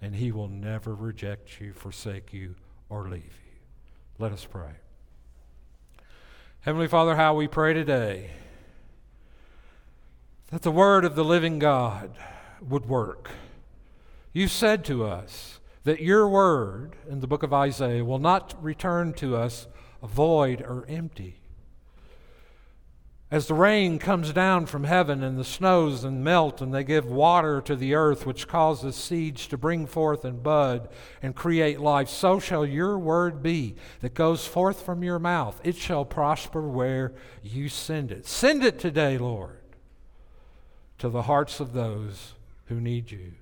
And 0.03 0.14
he 0.14 0.32
will 0.32 0.48
never 0.48 0.94
reject 0.94 1.61
you, 1.61 1.72
forsake 1.72 2.32
you, 2.32 2.55
or 2.88 3.05
leave 3.05 3.22
you. 3.22 3.61
Let 4.18 4.32
us 4.32 4.44
pray. 4.44 4.72
Heavenly 6.61 6.88
Father, 6.88 7.16
how 7.16 7.34
we 7.34 7.48
pray 7.48 7.72
today 7.72 8.30
that 10.51 10.62
the 10.62 10.70
word 10.70 11.05
of 11.05 11.14
the 11.14 11.24
living 11.24 11.59
God 11.59 12.14
would 12.61 12.86
work. 12.86 13.30
You 14.32 14.48
said 14.48 14.84
to 14.86 15.05
us 15.05 15.61
that 15.84 16.01
your 16.01 16.28
word 16.28 16.96
in 17.09 17.20
the 17.20 17.26
book 17.26 17.42
of 17.42 17.53
Isaiah 17.53 18.05
will 18.05 18.18
not 18.18 18.62
return 18.62 19.12
to 19.14 19.36
us 19.36 19.66
void 20.03 20.61
or 20.61 20.84
empty 20.88 21.39
as 23.30 23.46
the 23.46 23.54
rain 23.54 24.00
comes 24.00 24.32
down 24.32 24.66
from 24.66 24.82
heaven 24.82 25.22
and 25.22 25.38
the 25.38 25.44
snows 25.44 26.02
and 26.02 26.24
melt 26.24 26.60
and 26.60 26.74
they 26.74 26.82
give 26.82 27.06
water 27.06 27.60
to 27.60 27.76
the 27.76 27.94
earth, 27.94 28.26
which 28.26 28.48
causes 28.48 28.96
seeds 28.96 29.46
to 29.46 29.56
bring 29.56 29.86
forth 29.86 30.24
and 30.24 30.42
bud 30.42 30.88
and 31.22 31.36
create 31.36 31.78
life, 31.78 32.08
so 32.08 32.40
shall 32.40 32.66
your 32.66 32.98
word 32.98 33.40
be 33.40 33.76
that 34.00 34.14
goes 34.14 34.46
forth 34.46 34.82
from 34.82 35.04
your 35.04 35.20
mouth. 35.20 35.60
It 35.62 35.76
shall 35.76 36.04
prosper 36.04 36.62
where 36.62 37.12
you 37.40 37.68
send 37.68 38.10
it. 38.10 38.26
Send 38.26 38.64
it 38.64 38.80
today, 38.80 39.16
Lord, 39.16 39.60
to 40.98 41.08
the 41.08 41.22
hearts 41.22 41.60
of 41.60 41.72
those 41.72 42.34
who 42.66 42.80
need 42.80 43.12
you. 43.12 43.32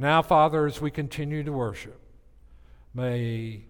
Now, 0.00 0.22
Father, 0.22 0.66
as 0.66 0.80
we 0.80 0.92
continue 0.92 1.42
to 1.42 1.52
worship, 1.52 2.00
may 2.94 3.64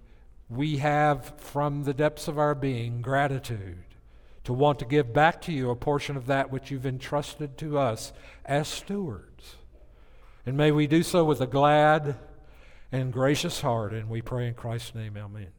we 0.49 0.79
have 0.79 1.35
from 1.39 1.85
the 1.85 1.95
depths 1.95 2.29
of 2.29 2.39
our 2.39 2.55
being 2.55 3.03
gratitude 3.03 3.85
to 4.45 4.53
want 4.53 4.79
to 4.79 4.87
give 4.87 5.13
back 5.13 5.43
to 5.43 5.53
you 5.53 5.71
a 5.71 5.77
portion 5.77 6.17
of 6.17 6.27
that 6.27 6.51
which 6.51 6.71
you've 6.71 6.87
entrusted 6.87 7.59
to 7.59 7.79
us 7.79 8.13
as 8.47 8.67
stewards. 8.67 9.57
And 10.47 10.57
may 10.57 10.73
we 10.73 10.87
do 10.87 11.03
so 11.03 11.25
with 11.25 11.43
a 11.43 11.47
glad 11.47 12.17
and 12.91 13.13
gracious 13.13 13.61
heart, 13.61 13.93
and 13.93 14.09
we 14.09 14.23
pray 14.23 14.49
in 14.49 14.55
Christ's 14.55 14.95
name, 14.95 15.19
amen. 15.19 15.58